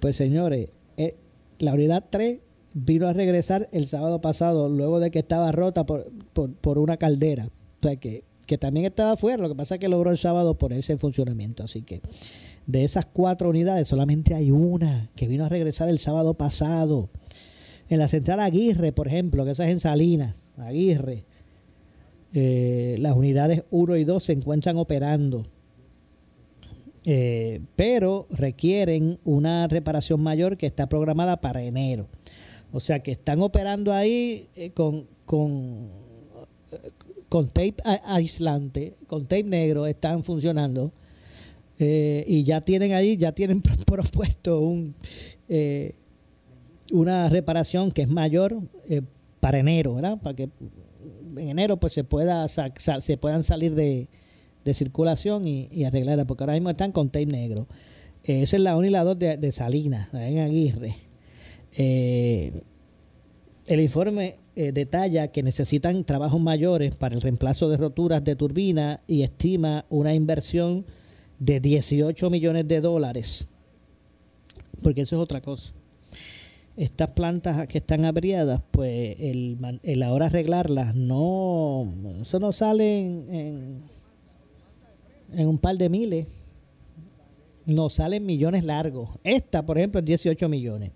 Pues 0.00 0.16
señores, 0.16 0.70
eh, 0.96 1.16
la 1.58 1.74
unidad 1.74 2.04
3 2.08 2.40
vino 2.72 3.06
a 3.06 3.12
regresar 3.12 3.68
el 3.72 3.86
sábado 3.86 4.20
pasado 4.20 4.68
luego 4.68 5.00
de 5.00 5.10
que 5.10 5.18
estaba 5.18 5.52
rota 5.52 5.84
por, 5.84 6.10
por, 6.32 6.54
por 6.54 6.78
una 6.78 6.96
caldera. 6.96 7.46
O 7.46 7.86
sea 7.86 7.96
que, 7.96 8.24
que 8.46 8.58
también 8.58 8.86
estaba 8.86 9.16
fuera, 9.16 9.42
lo 9.42 9.48
que 9.48 9.54
pasa 9.54 9.74
es 9.74 9.80
que 9.80 9.88
logró 9.88 10.10
el 10.10 10.18
sábado 10.18 10.56
ponerse 10.56 10.92
en 10.92 10.98
funcionamiento. 10.98 11.62
Así 11.62 11.82
que 11.82 12.00
de 12.66 12.84
esas 12.84 13.06
cuatro 13.06 13.50
unidades, 13.50 13.88
solamente 13.88 14.34
hay 14.34 14.50
una 14.50 15.10
que 15.16 15.28
vino 15.28 15.44
a 15.44 15.48
regresar 15.48 15.88
el 15.88 15.98
sábado 15.98 16.34
pasado. 16.34 17.10
En 17.88 17.98
la 17.98 18.08
central 18.08 18.40
Aguirre, 18.40 18.92
por 18.92 19.08
ejemplo, 19.08 19.44
que 19.44 19.50
esa 19.52 19.64
es 19.66 19.72
en 19.72 19.80
Salinas, 19.80 20.34
Aguirre, 20.56 21.24
eh, 22.32 22.96
las 23.00 23.16
unidades 23.16 23.64
1 23.70 23.96
y 23.96 24.04
2 24.04 24.22
se 24.22 24.32
encuentran 24.32 24.76
operando. 24.78 25.44
eh, 27.06 27.60
pero 27.76 28.26
requieren 28.30 29.18
una 29.24 29.66
reparación 29.66 30.20
mayor 30.22 30.56
que 30.56 30.66
está 30.66 30.88
programada 30.88 31.40
para 31.40 31.62
enero. 31.62 32.08
O 32.72 32.80
sea 32.80 33.00
que 33.02 33.12
están 33.12 33.40
operando 33.42 33.92
ahí 33.92 34.48
eh, 34.54 34.70
con, 34.70 35.06
con, 35.24 35.88
con 37.28 37.46
tape 37.48 37.76
aislante, 38.04 38.94
con 39.06 39.22
tape 39.24 39.44
negro, 39.44 39.86
están 39.86 40.22
funcionando. 40.24 40.92
Eh, 41.80 42.24
y 42.28 42.44
ya 42.44 42.60
tienen 42.60 42.92
ahí, 42.92 43.16
ya 43.16 43.32
tienen 43.32 43.60
propuesto 43.86 44.60
un, 44.60 44.94
una 46.92 47.28
reparación 47.28 47.90
que 47.90 48.02
es 48.02 48.08
mayor 48.08 48.56
para 49.40 49.58
enero, 49.58 49.94
¿verdad? 49.94 50.20
Para 50.20 50.36
que 50.36 50.50
en 51.36 51.48
enero 51.48 51.78
pues 51.78 51.92
se 51.92 52.04
pueda 52.04 52.46
se 52.48 53.16
puedan 53.16 53.42
salir 53.42 53.74
de, 53.74 54.08
de 54.64 54.74
circulación 54.74 55.48
y, 55.48 55.68
y, 55.72 55.84
arreglarla, 55.84 56.26
porque 56.26 56.44
ahora 56.44 56.54
mismo 56.54 56.70
están 56.70 56.92
con 56.92 57.08
tape 57.08 57.26
negro. 57.26 57.66
Eh, 58.24 58.42
esa 58.42 58.56
es 58.56 58.62
la 58.62 58.76
1 58.76 58.86
y 58.86 58.90
la 58.90 59.04
2 59.04 59.18
de, 59.18 59.52
Salinas, 59.52 60.12
en 60.12 60.38
Aguirre. 60.38 60.96
Eh, 61.76 62.62
el 63.66 63.80
informe 63.80 64.36
eh, 64.56 64.72
detalla 64.72 65.28
que 65.28 65.42
necesitan 65.42 66.04
trabajos 66.04 66.40
mayores 66.40 66.94
para 66.94 67.14
el 67.14 67.20
reemplazo 67.20 67.68
de 67.68 67.76
roturas 67.76 68.24
de 68.24 68.36
turbina 68.36 69.00
y 69.06 69.22
estima 69.22 69.84
una 69.88 70.14
inversión 70.14 70.84
de 71.40 71.58
18 71.58 72.30
millones 72.30 72.68
de 72.68 72.80
dólares. 72.80 73.48
Porque 74.82 75.00
eso 75.00 75.16
es 75.16 75.22
otra 75.22 75.40
cosa. 75.40 75.72
Estas 76.76 77.10
plantas 77.10 77.66
que 77.66 77.78
están 77.78 78.04
abriadas, 78.04 78.62
pues 78.70 79.16
el, 79.18 79.58
el 79.82 80.02
ahora 80.04 80.26
arreglarlas, 80.26 80.94
no, 80.94 81.92
eso 82.20 82.38
no 82.38 82.52
sale 82.52 83.00
en 83.00 83.82
en 85.32 85.48
un 85.48 85.58
par 85.58 85.76
de 85.76 85.88
miles. 85.88 86.26
Nos 87.66 87.94
salen 87.94 88.26
millones 88.26 88.64
largos. 88.64 89.10
Esta, 89.22 89.64
por 89.64 89.78
ejemplo, 89.78 90.00
es 90.00 90.06
18 90.06 90.48
millones. 90.48 90.92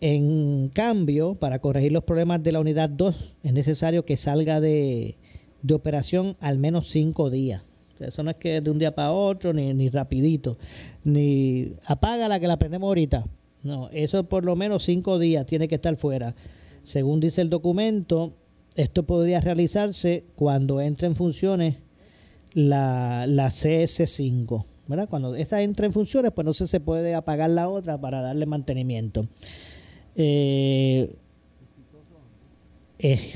En 0.00 0.68
cambio, 0.68 1.34
para 1.34 1.58
corregir 1.58 1.90
los 1.90 2.04
problemas 2.04 2.42
de 2.42 2.52
la 2.52 2.60
unidad 2.60 2.90
2, 2.90 3.34
es 3.42 3.52
necesario 3.52 4.04
que 4.04 4.16
salga 4.16 4.60
de, 4.60 5.16
de 5.62 5.74
operación 5.74 6.36
al 6.40 6.58
menos 6.58 6.90
5 6.90 7.30
días. 7.30 7.62
Eso 8.00 8.22
no 8.22 8.30
es 8.30 8.36
que 8.36 8.60
de 8.60 8.70
un 8.70 8.78
día 8.78 8.94
para 8.94 9.12
otro, 9.12 9.52
ni, 9.52 9.72
ni 9.74 9.88
rapidito, 9.88 10.58
ni 11.04 11.74
apaga 11.86 12.28
la 12.28 12.40
que 12.40 12.48
la 12.48 12.58
prendemos 12.58 12.88
ahorita. 12.88 13.24
No, 13.62 13.88
eso 13.90 14.28
por 14.28 14.44
lo 14.44 14.54
menos 14.56 14.84
5 14.84 15.18
días 15.18 15.46
tiene 15.46 15.68
que 15.68 15.74
estar 15.76 15.96
fuera. 15.96 16.34
Según 16.82 17.20
dice 17.20 17.42
el 17.42 17.50
documento, 17.50 18.34
esto 18.76 19.04
podría 19.04 19.40
realizarse 19.40 20.24
cuando 20.36 20.80
entre 20.80 21.08
en 21.08 21.16
funciones 21.16 21.76
la, 22.54 23.26
la 23.26 23.48
CS5. 23.48 24.64
¿verdad? 24.88 25.08
Cuando 25.08 25.34
esa 25.34 25.62
entra 25.62 25.86
en 25.86 25.92
funciones, 25.92 26.32
pues 26.32 26.44
no 26.44 26.52
se 26.52 26.80
puede 26.80 27.14
apagar 27.14 27.50
la 27.50 27.68
otra 27.68 28.00
para 28.00 28.20
darle 28.20 28.46
mantenimiento. 28.46 29.26
Eh, 30.14 31.14
eh, 32.98 33.32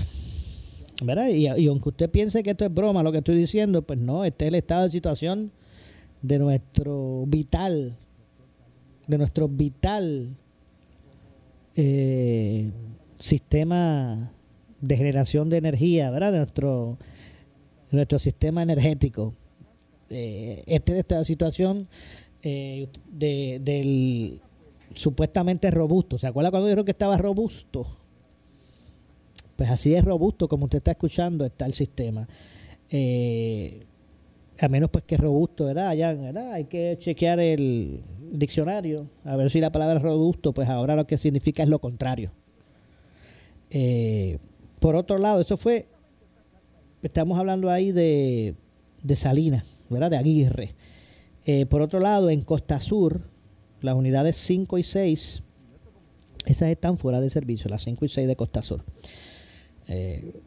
¿verdad? 1.02 1.28
Y, 1.28 1.46
aunque 1.46 1.88
usted 1.88 2.10
piense 2.10 2.42
que 2.42 2.50
esto 2.50 2.64
es 2.64 2.72
broma 2.72 3.02
lo 3.02 3.12
que 3.12 3.18
estoy 3.18 3.36
diciendo, 3.36 3.82
pues 3.82 3.98
no, 3.98 4.24
este 4.24 4.46
es 4.46 4.48
el 4.48 4.54
estado 4.56 4.84
de 4.84 4.90
situación 4.90 5.52
de 6.22 6.38
nuestro 6.38 7.24
vital, 7.26 7.96
de 9.06 9.18
nuestro 9.18 9.48
vital 9.48 10.36
eh, 11.76 12.70
sistema 13.18 14.32
de 14.80 14.96
generación 14.96 15.50
de 15.50 15.56
energía, 15.58 16.10
¿verdad? 16.10 16.32
De 16.32 16.38
nuestro 16.38 16.98
nuestro 17.90 18.18
sistema 18.18 18.62
energético. 18.62 19.34
Eh, 20.08 20.62
esta, 20.66 20.96
esta 20.96 21.24
situación 21.24 21.88
eh, 22.42 22.88
de, 23.10 23.60
del 23.62 24.40
supuestamente 24.94 25.70
robusto. 25.70 26.18
¿Se 26.18 26.26
acuerda 26.26 26.50
cuando 26.50 26.66
dijeron 26.66 26.84
que 26.84 26.90
estaba 26.92 27.16
robusto? 27.16 27.86
Pues 29.60 29.68
así 29.68 29.94
es 29.94 30.02
robusto, 30.02 30.48
como 30.48 30.64
usted 30.64 30.78
está 30.78 30.92
escuchando, 30.92 31.44
está 31.44 31.66
el 31.66 31.74
sistema. 31.74 32.26
Eh, 32.88 33.84
a 34.58 34.68
menos 34.70 34.88
pues 34.88 35.04
que 35.04 35.18
robusto, 35.18 35.66
¿verdad? 35.66 35.88
Allá, 35.88 36.14
¿verdad? 36.14 36.52
Hay 36.52 36.64
que 36.64 36.96
chequear 36.98 37.38
el 37.40 38.00
diccionario, 38.32 39.10
a 39.22 39.36
ver 39.36 39.50
si 39.50 39.60
la 39.60 39.70
palabra 39.70 39.98
robusto, 39.98 40.54
pues 40.54 40.66
ahora 40.66 40.96
lo 40.96 41.06
que 41.06 41.18
significa 41.18 41.62
es 41.62 41.68
lo 41.68 41.78
contrario. 41.78 42.32
Eh, 43.68 44.38
por 44.78 44.96
otro 44.96 45.18
lado, 45.18 45.42
eso 45.42 45.58
fue 45.58 45.88
estamos 47.02 47.38
hablando 47.38 47.68
ahí 47.68 47.92
de, 47.92 48.54
de 49.02 49.14
Salinas, 49.14 49.66
¿verdad? 49.90 50.10
De 50.10 50.16
Aguirre. 50.16 50.74
Eh, 51.44 51.66
por 51.66 51.82
otro 51.82 52.00
lado, 52.00 52.30
en 52.30 52.40
Costa 52.40 52.80
Sur, 52.80 53.28
las 53.82 53.94
unidades 53.94 54.38
5 54.38 54.78
y 54.78 54.84
6, 54.84 55.42
esas 56.46 56.70
están 56.70 56.96
fuera 56.96 57.20
de 57.20 57.28
servicio, 57.28 57.68
las 57.68 57.82
5 57.82 58.06
y 58.06 58.08
6 58.08 58.26
de 58.26 58.36
Costa 58.36 58.62
Sur. 58.62 58.84
Eh, 59.90 60.40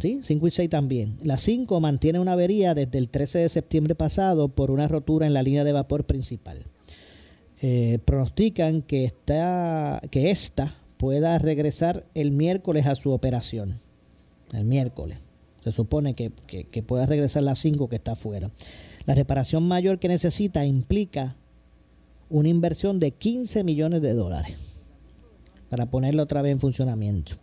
sí, 0.00 0.20
5 0.22 0.46
y 0.46 0.50
6 0.50 0.68
también. 0.68 1.16
La 1.22 1.38
5 1.38 1.80
mantiene 1.80 2.20
una 2.20 2.32
avería 2.32 2.74
desde 2.74 2.98
el 2.98 3.08
13 3.08 3.38
de 3.38 3.48
septiembre 3.48 3.94
pasado 3.94 4.48
por 4.48 4.70
una 4.70 4.88
rotura 4.88 5.26
en 5.26 5.32
la 5.32 5.42
línea 5.42 5.64
de 5.64 5.72
vapor 5.72 6.04
principal. 6.04 6.66
Eh, 7.62 8.00
pronostican 8.04 8.82
que, 8.82 9.04
esta, 9.04 10.02
que 10.10 10.30
esta 10.30 10.74
pueda 10.98 11.38
regresar 11.38 12.04
el 12.14 12.32
miércoles 12.32 12.86
a 12.86 12.96
su 12.96 13.12
operación. 13.12 13.78
El 14.52 14.64
miércoles. 14.64 15.18
Se 15.62 15.72
supone 15.72 16.14
que, 16.14 16.30
pueda 16.82 17.06
regresar 17.06 17.42
la 17.42 17.54
5 17.54 17.88
que 17.88 17.96
está 17.96 18.12
afuera. 18.12 18.50
La 19.06 19.14
reparación 19.14 19.66
mayor 19.66 19.98
que 19.98 20.08
necesita 20.08 20.66
implica 20.66 21.36
una 22.28 22.48
inversión 22.48 22.98
de 23.00 23.12
15 23.12 23.64
millones 23.64 24.02
de 24.02 24.12
dólares 24.12 24.56
para 25.70 25.86
ponerla 25.86 26.22
otra 26.22 26.42
vez 26.42 26.52
en 26.52 26.60
funcionamiento. 26.60 27.36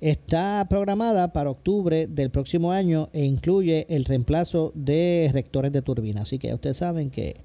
Está 0.00 0.66
programada 0.68 1.32
para 1.32 1.50
octubre 1.50 2.06
del 2.06 2.30
próximo 2.30 2.72
año 2.72 3.08
e 3.12 3.24
incluye 3.24 3.86
el 3.88 4.04
reemplazo 4.04 4.72
de 4.74 5.30
rectores 5.32 5.72
de 5.72 5.82
turbina. 5.82 6.22
Así 6.22 6.38
que 6.38 6.52
ustedes 6.52 6.78
saben 6.78 7.10
que 7.10 7.36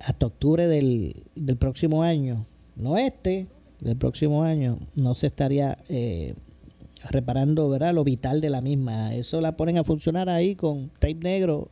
hasta 0.00 0.26
octubre 0.26 0.66
del, 0.66 1.14
próximo 1.58 2.02
año, 2.02 2.44
no 2.76 2.98
este, 2.98 3.46
del 3.80 3.96
próximo 3.96 4.42
año, 4.42 4.76
no 4.96 5.14
se 5.14 5.28
estaría 5.28 5.76
eh, 5.88 6.34
reparando 7.10 7.68
¿verdad? 7.68 7.94
lo 7.94 8.02
vital 8.02 8.40
de 8.40 8.50
la 8.50 8.60
misma. 8.60 9.14
Eso 9.14 9.40
la 9.40 9.56
ponen 9.56 9.78
a 9.78 9.84
funcionar 9.84 10.28
ahí 10.28 10.56
con 10.56 10.88
tape 10.98 11.14
negro. 11.14 11.68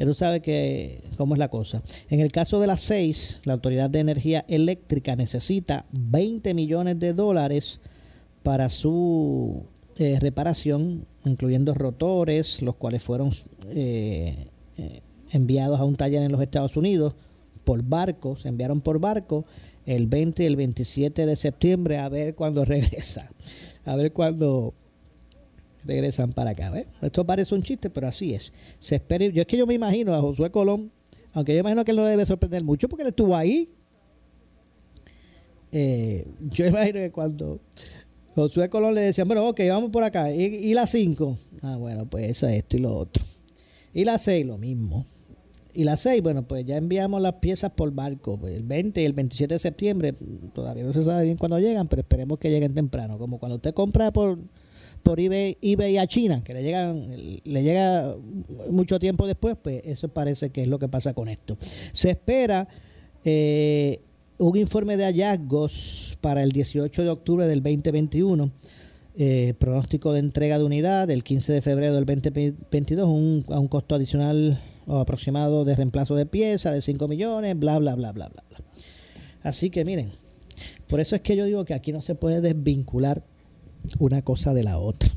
Ya 0.00 0.06
tú 0.06 0.14
sabes 0.14 0.40
que, 0.40 1.02
cómo 1.18 1.34
es 1.34 1.38
la 1.38 1.50
cosa. 1.50 1.82
En 2.08 2.20
el 2.20 2.32
caso 2.32 2.58
de 2.58 2.66
las 2.66 2.80
6, 2.80 3.42
la 3.44 3.52
Autoridad 3.52 3.90
de 3.90 3.98
Energía 3.98 4.46
Eléctrica 4.48 5.14
necesita 5.14 5.84
20 5.92 6.54
millones 6.54 6.98
de 6.98 7.12
dólares 7.12 7.80
para 8.42 8.70
su 8.70 9.66
eh, 9.98 10.16
reparación, 10.18 11.04
incluyendo 11.26 11.74
rotores, 11.74 12.62
los 12.62 12.76
cuales 12.76 13.02
fueron 13.02 13.34
eh, 13.68 14.46
eh, 14.78 15.02
enviados 15.32 15.78
a 15.78 15.84
un 15.84 15.96
taller 15.96 16.22
en 16.22 16.32
los 16.32 16.40
Estados 16.40 16.78
Unidos 16.78 17.12
por 17.64 17.82
barco, 17.82 18.38
se 18.38 18.48
enviaron 18.48 18.80
por 18.80 19.00
barco 19.00 19.44
el 19.84 20.06
20 20.06 20.44
y 20.44 20.46
el 20.46 20.56
27 20.56 21.26
de 21.26 21.36
septiembre 21.36 21.98
a 21.98 22.08
ver 22.08 22.34
cuándo 22.34 22.64
regresa 22.64 23.30
a 23.84 23.96
ver 23.96 24.14
cuándo 24.14 24.72
regresan 25.84 26.32
para 26.32 26.50
acá. 26.50 26.72
Esto 27.02 27.24
parece 27.24 27.54
un 27.54 27.62
chiste, 27.62 27.90
pero 27.90 28.08
así 28.08 28.34
es. 28.34 28.52
Se 28.78 28.96
espera, 28.96 29.26
yo 29.26 29.40
es 29.40 29.46
que 29.46 29.56
yo 29.56 29.66
me 29.66 29.74
imagino 29.74 30.14
a 30.14 30.20
Josué 30.20 30.50
Colón, 30.50 30.90
aunque 31.32 31.54
yo 31.54 31.60
imagino 31.60 31.84
que 31.84 31.90
él 31.92 31.96
no 31.96 32.04
debe 32.04 32.26
sorprender 32.26 32.62
mucho 32.64 32.88
porque 32.88 33.02
él 33.02 33.08
estuvo 33.08 33.36
ahí. 33.36 33.68
Eh, 35.72 36.26
yo 36.40 36.66
imagino 36.68 36.98
que 36.98 37.10
cuando 37.10 37.60
Josué 38.34 38.68
Colón 38.68 38.94
le 38.94 39.02
decía, 39.02 39.24
bueno, 39.24 39.48
ok, 39.48 39.60
vamos 39.68 39.90
por 39.90 40.02
acá, 40.02 40.32
y, 40.32 40.42
y 40.42 40.74
la 40.74 40.86
5, 40.86 41.38
ah, 41.62 41.76
bueno, 41.76 42.06
pues 42.08 42.30
eso, 42.30 42.48
esto 42.48 42.76
y 42.76 42.80
lo 42.80 42.96
otro. 42.96 43.24
Y 43.92 44.04
la 44.04 44.18
6, 44.18 44.46
lo 44.46 44.56
mismo. 44.56 45.04
Y 45.72 45.84
la 45.84 45.96
6, 45.96 46.22
bueno, 46.22 46.46
pues 46.46 46.64
ya 46.64 46.76
enviamos 46.76 47.22
las 47.22 47.34
piezas 47.34 47.70
por 47.70 47.92
barco. 47.92 48.38
Pues 48.38 48.56
el 48.56 48.64
20 48.64 49.02
y 49.02 49.04
el 49.04 49.12
27 49.12 49.54
de 49.54 49.58
septiembre, 49.58 50.14
todavía 50.52 50.84
no 50.84 50.92
se 50.92 51.02
sabe 51.02 51.24
bien 51.24 51.36
cuándo 51.36 51.58
llegan, 51.58 51.88
pero 51.88 52.00
esperemos 52.00 52.38
que 52.38 52.50
lleguen 52.50 52.74
temprano. 52.74 53.18
Como 53.18 53.38
cuando 53.38 53.56
usted 53.56 53.72
compra 53.72 54.12
por, 54.12 54.38
por 55.02 55.20
eBay, 55.20 55.58
eBay 55.60 55.98
a 55.98 56.06
China, 56.06 56.42
que 56.44 56.52
le, 56.52 56.62
llegan, 56.62 57.10
le 57.44 57.62
llega 57.62 58.14
mucho 58.70 58.98
tiempo 58.98 59.26
después, 59.26 59.56
pues 59.60 59.82
eso 59.84 60.08
parece 60.08 60.50
que 60.50 60.62
es 60.62 60.68
lo 60.68 60.78
que 60.78 60.88
pasa 60.88 61.14
con 61.14 61.28
esto. 61.28 61.56
Se 61.92 62.10
espera 62.10 62.68
eh, 63.24 64.00
un 64.38 64.56
informe 64.56 64.96
de 64.96 65.04
hallazgos 65.04 66.18
para 66.20 66.42
el 66.42 66.52
18 66.52 67.02
de 67.02 67.10
octubre 67.10 67.46
del 67.46 67.62
2021. 67.62 68.50
Eh, 69.16 69.54
pronóstico 69.58 70.12
de 70.12 70.20
entrega 70.20 70.56
de 70.56 70.64
unidad 70.64 71.08
del 71.08 71.24
15 71.24 71.52
de 71.52 71.60
febrero 71.60 71.94
del 71.94 72.06
2022 72.06 73.08
un, 73.08 73.44
a 73.48 73.58
un 73.58 73.66
costo 73.66 73.96
adicional 73.96 74.58
o 74.86 74.98
aproximado 74.98 75.64
de 75.64 75.74
reemplazo 75.74 76.14
de 76.14 76.26
pieza 76.26 76.70
de 76.70 76.80
5 76.80 77.08
millones, 77.08 77.58
bla, 77.58 77.78
bla, 77.80 77.96
bla, 77.96 78.12
bla, 78.12 78.28
bla. 78.28 78.44
Así 79.42 79.68
que 79.68 79.84
miren, 79.84 80.12
por 80.86 81.00
eso 81.00 81.16
es 81.16 81.22
que 81.22 81.36
yo 81.36 81.44
digo 81.44 81.64
que 81.64 81.74
aquí 81.74 81.92
no 81.92 82.02
se 82.02 82.14
puede 82.14 82.40
desvincular 82.40 83.22
una 83.98 84.22
cosa 84.22 84.54
de 84.54 84.64
la 84.64 84.78
otra. 84.78 85.10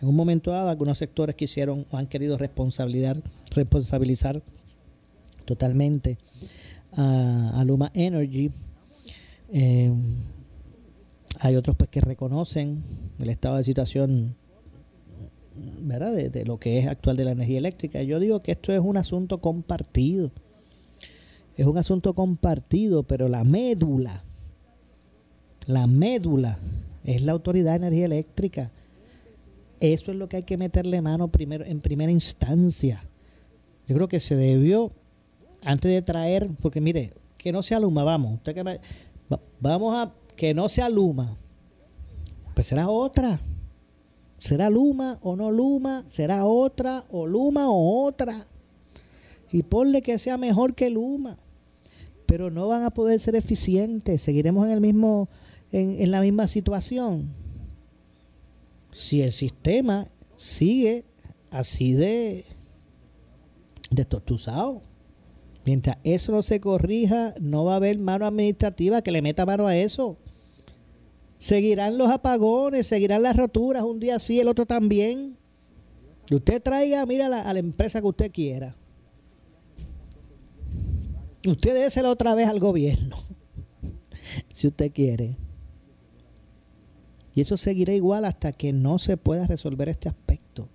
En 0.00 0.08
un 0.08 0.14
momento 0.14 0.50
dado, 0.50 0.68
algunos 0.68 0.98
sectores 0.98 1.34
quisieron 1.34 1.84
o 1.90 1.96
han 1.96 2.06
querido 2.06 2.38
responsabilizar, 2.38 3.20
responsabilizar 3.50 4.42
totalmente 5.44 6.18
a, 6.92 7.62
Luma 7.66 7.90
Energy. 7.94 8.50
Eh, 9.52 9.92
hay 11.40 11.56
otros 11.56 11.76
pues 11.76 11.90
que 11.90 12.00
reconocen 12.00 12.82
el 13.18 13.28
estado 13.28 13.56
de 13.56 13.64
situación 13.64 14.36
¿verdad? 15.80 16.14
De, 16.14 16.44
lo 16.44 16.58
que 16.58 16.78
es 16.78 16.86
actual 16.86 17.16
de 17.16 17.24
la 17.24 17.32
energía 17.32 17.58
eléctrica. 17.58 18.02
Yo 18.02 18.20
digo 18.20 18.40
que 18.40 18.52
esto 18.52 18.72
es 18.72 18.80
un 18.80 18.96
asunto 18.96 19.40
compartido. 19.40 20.30
Es 21.56 21.66
un 21.66 21.78
asunto 21.78 22.14
compartido, 22.14 23.02
pero 23.02 23.28
la 23.28 23.42
médula, 23.42 24.22
la 25.66 25.86
médula 25.86 26.58
es 27.04 27.22
la 27.22 27.32
Autoridad 27.32 27.72
de 27.72 27.86
Energía 27.86 28.06
Eléctrica. 28.06 28.72
Eso 29.80 30.10
es 30.10 30.16
lo 30.16 30.28
que 30.28 30.38
hay 30.38 30.42
que 30.42 30.56
meterle 30.56 31.00
mano 31.00 31.28
primero, 31.28 31.64
en 31.64 31.80
primera 31.80 32.10
instancia. 32.10 33.02
Yo 33.86 33.94
creo 33.94 34.08
que 34.08 34.20
se 34.20 34.36
debió, 34.36 34.92
antes 35.64 35.90
de 35.90 36.02
traer, 36.02 36.48
porque 36.60 36.80
mire, 36.80 37.12
que 37.36 37.52
no 37.52 37.62
se 37.62 37.74
aluma, 37.74 38.04
vamos, 38.04 38.34
usted 38.34 38.54
que 38.54 38.80
vamos 39.60 39.94
a 39.94 40.12
que 40.36 40.54
no 40.54 40.68
se 40.68 40.82
aluma, 40.82 41.36
pues 42.54 42.66
será 42.66 42.88
otra. 42.88 43.40
¿Será 44.38 44.70
Luma 44.70 45.18
o 45.22 45.34
no 45.34 45.50
Luma? 45.50 46.04
¿Será 46.06 46.44
otra 46.44 47.04
o 47.10 47.26
Luma 47.26 47.68
o 47.68 48.04
otra? 48.04 48.46
Y 49.50 49.64
ponle 49.64 50.00
que 50.00 50.18
sea 50.18 50.38
mejor 50.38 50.74
que 50.74 50.90
Luma. 50.90 51.36
Pero 52.26 52.50
no 52.50 52.68
van 52.68 52.84
a 52.84 52.90
poder 52.90 53.18
ser 53.18 53.34
eficientes. 53.34 54.22
Seguiremos 54.22 54.66
en 54.66 54.72
el 54.72 54.80
mismo, 54.80 55.28
en, 55.72 56.00
en 56.00 56.10
la 56.10 56.20
misma 56.20 56.46
situación. 56.46 57.32
Si 58.92 59.22
el 59.22 59.32
sistema 59.32 60.08
sigue 60.36 61.04
así 61.50 61.92
de, 61.92 62.44
de 63.90 64.04
tortuzado. 64.04 64.82
Mientras 65.64 65.98
eso 66.02 66.32
no 66.32 66.42
se 66.42 66.60
corrija, 66.60 67.34
no 67.40 67.64
va 67.64 67.74
a 67.74 67.76
haber 67.76 67.98
mano 67.98 68.24
administrativa 68.24 69.02
que 69.02 69.12
le 69.12 69.20
meta 69.20 69.44
mano 69.44 69.66
a 69.66 69.76
eso. 69.76 70.16
Seguirán 71.36 71.98
los 71.98 72.10
apagones, 72.10 72.86
seguirán 72.86 73.22
las 73.22 73.36
roturas, 73.36 73.82
un 73.82 74.00
día 74.00 74.18
sí, 74.18 74.40
el 74.40 74.48
otro 74.48 74.66
también. 74.66 75.36
Usted 76.30 76.62
traiga, 76.62 77.04
mira, 77.06 77.26
a 77.26 77.52
la 77.52 77.58
empresa 77.58 78.00
que 78.00 78.06
usted 78.06 78.32
quiera. 78.32 78.74
Usted 81.46 81.74
désela 81.74 82.10
otra 82.10 82.34
vez 82.34 82.48
al 82.48 82.58
gobierno, 82.60 83.16
si 84.52 84.66
usted 84.68 84.90
quiere. 84.92 85.36
Y 87.38 87.42
eso 87.42 87.56
seguirá 87.56 87.92
igual 87.92 88.24
hasta 88.24 88.50
que 88.50 88.72
no 88.72 88.98
se 88.98 89.16
pueda 89.16 89.46
resolver 89.46 89.88
este 89.88 90.08
aspecto. 90.08 90.68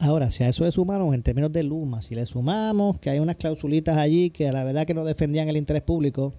Ahora, 0.00 0.28
si 0.32 0.42
a 0.42 0.48
eso 0.48 0.64
le 0.64 0.72
sumamos 0.72 1.14
en 1.14 1.22
términos 1.22 1.52
de 1.52 1.62
Luma, 1.62 2.02
si 2.02 2.16
le 2.16 2.26
sumamos 2.26 2.98
que 2.98 3.08
hay 3.08 3.20
unas 3.20 3.36
clausulitas 3.36 3.96
allí 3.96 4.30
que 4.30 4.50
la 4.50 4.64
verdad 4.64 4.84
que 4.84 4.94
no 4.94 5.04
defendían 5.04 5.48
el 5.48 5.56
interés 5.56 5.82
público, 5.82 6.34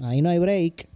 ahí 0.00 0.22
no 0.22 0.30
hay 0.30 0.38
break. 0.38 0.88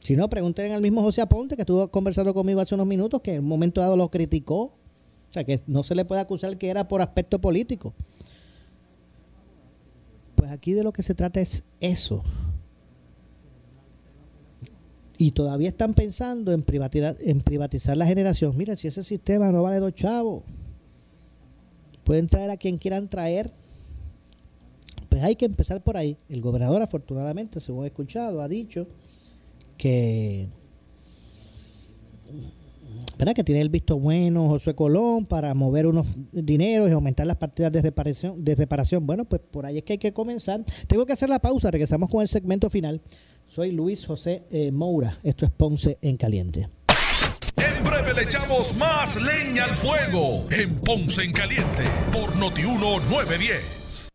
Si 0.00 0.16
no, 0.16 0.28
pregunten 0.28 0.72
al 0.72 0.82
mismo 0.82 1.00
José 1.02 1.20
Aponte, 1.20 1.54
que 1.54 1.62
estuvo 1.62 1.88
conversando 1.92 2.34
conmigo 2.34 2.60
hace 2.60 2.74
unos 2.74 2.88
minutos, 2.88 3.20
que 3.20 3.34
en 3.34 3.44
un 3.44 3.48
momento 3.48 3.80
dado 3.80 3.96
lo 3.96 4.10
criticó. 4.10 4.62
O 4.62 4.72
sea, 5.30 5.44
que 5.44 5.60
no 5.68 5.84
se 5.84 5.94
le 5.94 6.04
puede 6.04 6.22
acusar 6.22 6.58
que 6.58 6.70
era 6.70 6.88
por 6.88 7.02
aspecto 7.02 7.40
político. 7.40 7.94
Pues 10.34 10.50
aquí 10.50 10.72
de 10.72 10.82
lo 10.82 10.92
que 10.92 11.04
se 11.04 11.14
trata 11.14 11.40
es 11.40 11.64
eso. 11.78 12.24
Y 15.22 15.30
todavía 15.30 15.68
están 15.68 15.94
pensando 15.94 16.50
en 16.50 16.64
privatizar, 16.64 17.16
en 17.20 17.42
privatizar 17.42 17.96
la 17.96 18.06
generación. 18.06 18.56
Mira, 18.56 18.74
si 18.74 18.88
ese 18.88 19.04
sistema 19.04 19.52
no 19.52 19.62
vale 19.62 19.78
dos 19.78 19.94
chavos, 19.94 20.42
pueden 22.02 22.26
traer 22.26 22.50
a 22.50 22.56
quien 22.56 22.76
quieran 22.76 23.08
traer. 23.08 23.52
Pues 25.08 25.22
hay 25.22 25.36
que 25.36 25.44
empezar 25.44 25.80
por 25.80 25.96
ahí. 25.96 26.16
El 26.28 26.40
gobernador, 26.40 26.82
afortunadamente, 26.82 27.60
según 27.60 27.84
he 27.84 27.86
escuchado, 27.86 28.42
ha 28.42 28.48
dicho 28.48 28.88
que 29.78 30.48
¿verdad? 33.16 33.34
que 33.34 33.44
tiene 33.44 33.60
el 33.60 33.68
visto 33.68 33.96
bueno 34.00 34.48
José 34.48 34.74
Colón 34.74 35.26
para 35.26 35.54
mover 35.54 35.86
unos 35.86 36.08
dineros 36.32 36.88
y 36.88 36.92
aumentar 36.92 37.28
las 37.28 37.36
partidas 37.36 37.70
de 37.70 37.80
reparación, 37.80 38.44
de 38.44 38.56
reparación. 38.56 39.06
Bueno, 39.06 39.24
pues 39.24 39.40
por 39.52 39.66
ahí 39.66 39.78
es 39.78 39.84
que 39.84 39.92
hay 39.92 39.98
que 40.00 40.12
comenzar. 40.12 40.64
Tengo 40.88 41.06
que 41.06 41.12
hacer 41.12 41.30
la 41.30 41.38
pausa, 41.38 41.70
regresamos 41.70 42.10
con 42.10 42.22
el 42.22 42.28
segmento 42.28 42.68
final. 42.68 43.00
Soy 43.54 43.70
Luis 43.70 44.06
José 44.06 44.44
eh, 44.50 44.72
Moura, 44.72 45.18
esto 45.22 45.44
es 45.44 45.50
Ponce 45.50 45.98
en 46.00 46.16
Caliente. 46.16 46.70
En 47.56 47.84
breve 47.84 48.14
le 48.14 48.22
echamos 48.22 48.74
más 48.78 49.22
leña 49.22 49.64
al 49.64 49.76
fuego 49.76 50.46
en 50.50 50.74
Ponce 50.76 51.22
en 51.22 51.34
Caliente 51.34 51.84
por 52.10 52.34
Notiuno 52.34 52.98
910 53.10 54.11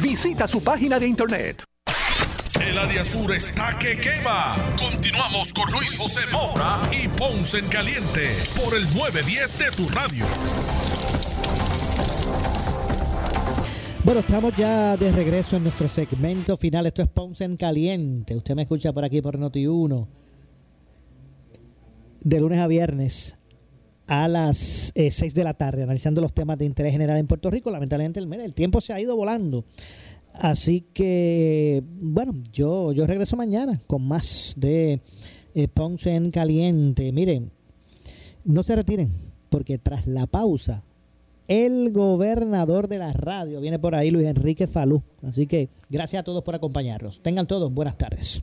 Visita 0.00 0.46
su 0.48 0.62
página 0.62 0.98
de 0.98 1.06
internet. 1.06 1.64
El 2.60 2.78
área 2.78 3.04
sur 3.04 3.32
está 3.34 3.78
que 3.78 3.98
quema. 3.98 4.56
Continuamos 4.78 5.52
con 5.52 5.70
Luis 5.70 5.96
José 5.96 6.20
Moura 6.32 6.80
y 6.92 7.08
Ponce 7.08 7.58
en 7.58 7.68
Caliente 7.68 8.30
por 8.56 8.74
el 8.74 8.84
910 8.94 9.58
de 9.58 9.70
tu 9.70 9.88
radio. 9.90 10.24
Bueno, 14.04 14.20
estamos 14.20 14.56
ya 14.56 14.96
de 14.96 15.12
regreso 15.12 15.56
en 15.56 15.64
nuestro 15.64 15.88
segmento 15.88 16.56
final. 16.56 16.86
Esto 16.86 17.02
es 17.02 17.08
Ponce 17.08 17.44
en 17.44 17.56
Caliente. 17.56 18.34
Usted 18.36 18.54
me 18.54 18.62
escucha 18.62 18.92
por 18.92 19.04
aquí 19.04 19.20
por 19.20 19.38
Noti1. 19.38 20.06
De 22.20 22.40
lunes 22.40 22.58
a 22.58 22.66
viernes 22.66 23.36
a 24.06 24.28
las 24.28 24.92
6 24.94 25.22
eh, 25.22 25.28
de 25.34 25.44
la 25.44 25.54
tarde, 25.54 25.82
analizando 25.82 26.20
los 26.20 26.32
temas 26.32 26.58
de 26.58 26.64
interés 26.64 26.92
general 26.92 27.18
en 27.18 27.26
Puerto 27.26 27.50
Rico. 27.50 27.70
Lamentablemente 27.70 28.20
el, 28.20 28.32
el 28.32 28.54
tiempo 28.54 28.80
se 28.80 28.92
ha 28.92 29.00
ido 29.00 29.16
volando. 29.16 29.64
Así 30.32 30.84
que, 30.92 31.82
bueno, 32.00 32.34
yo, 32.52 32.92
yo 32.92 33.06
regreso 33.06 33.36
mañana 33.36 33.80
con 33.86 34.06
más 34.06 34.54
de 34.56 35.00
eh, 35.54 35.68
Ponce 35.68 36.14
en 36.14 36.30
Caliente. 36.30 37.10
Miren, 37.10 37.50
no 38.44 38.62
se 38.62 38.76
retiren, 38.76 39.10
porque 39.48 39.78
tras 39.78 40.06
la 40.06 40.26
pausa, 40.26 40.84
el 41.48 41.92
gobernador 41.92 42.88
de 42.88 42.98
la 42.98 43.12
radio 43.12 43.60
viene 43.60 43.78
por 43.78 43.94
ahí, 43.94 44.10
Luis 44.10 44.26
Enrique 44.26 44.66
Falú. 44.66 45.02
Así 45.22 45.46
que 45.46 45.70
gracias 45.88 46.20
a 46.20 46.24
todos 46.24 46.42
por 46.42 46.54
acompañarnos. 46.54 47.22
Tengan 47.22 47.46
todos 47.46 47.72
buenas 47.72 47.96
tardes. 47.96 48.42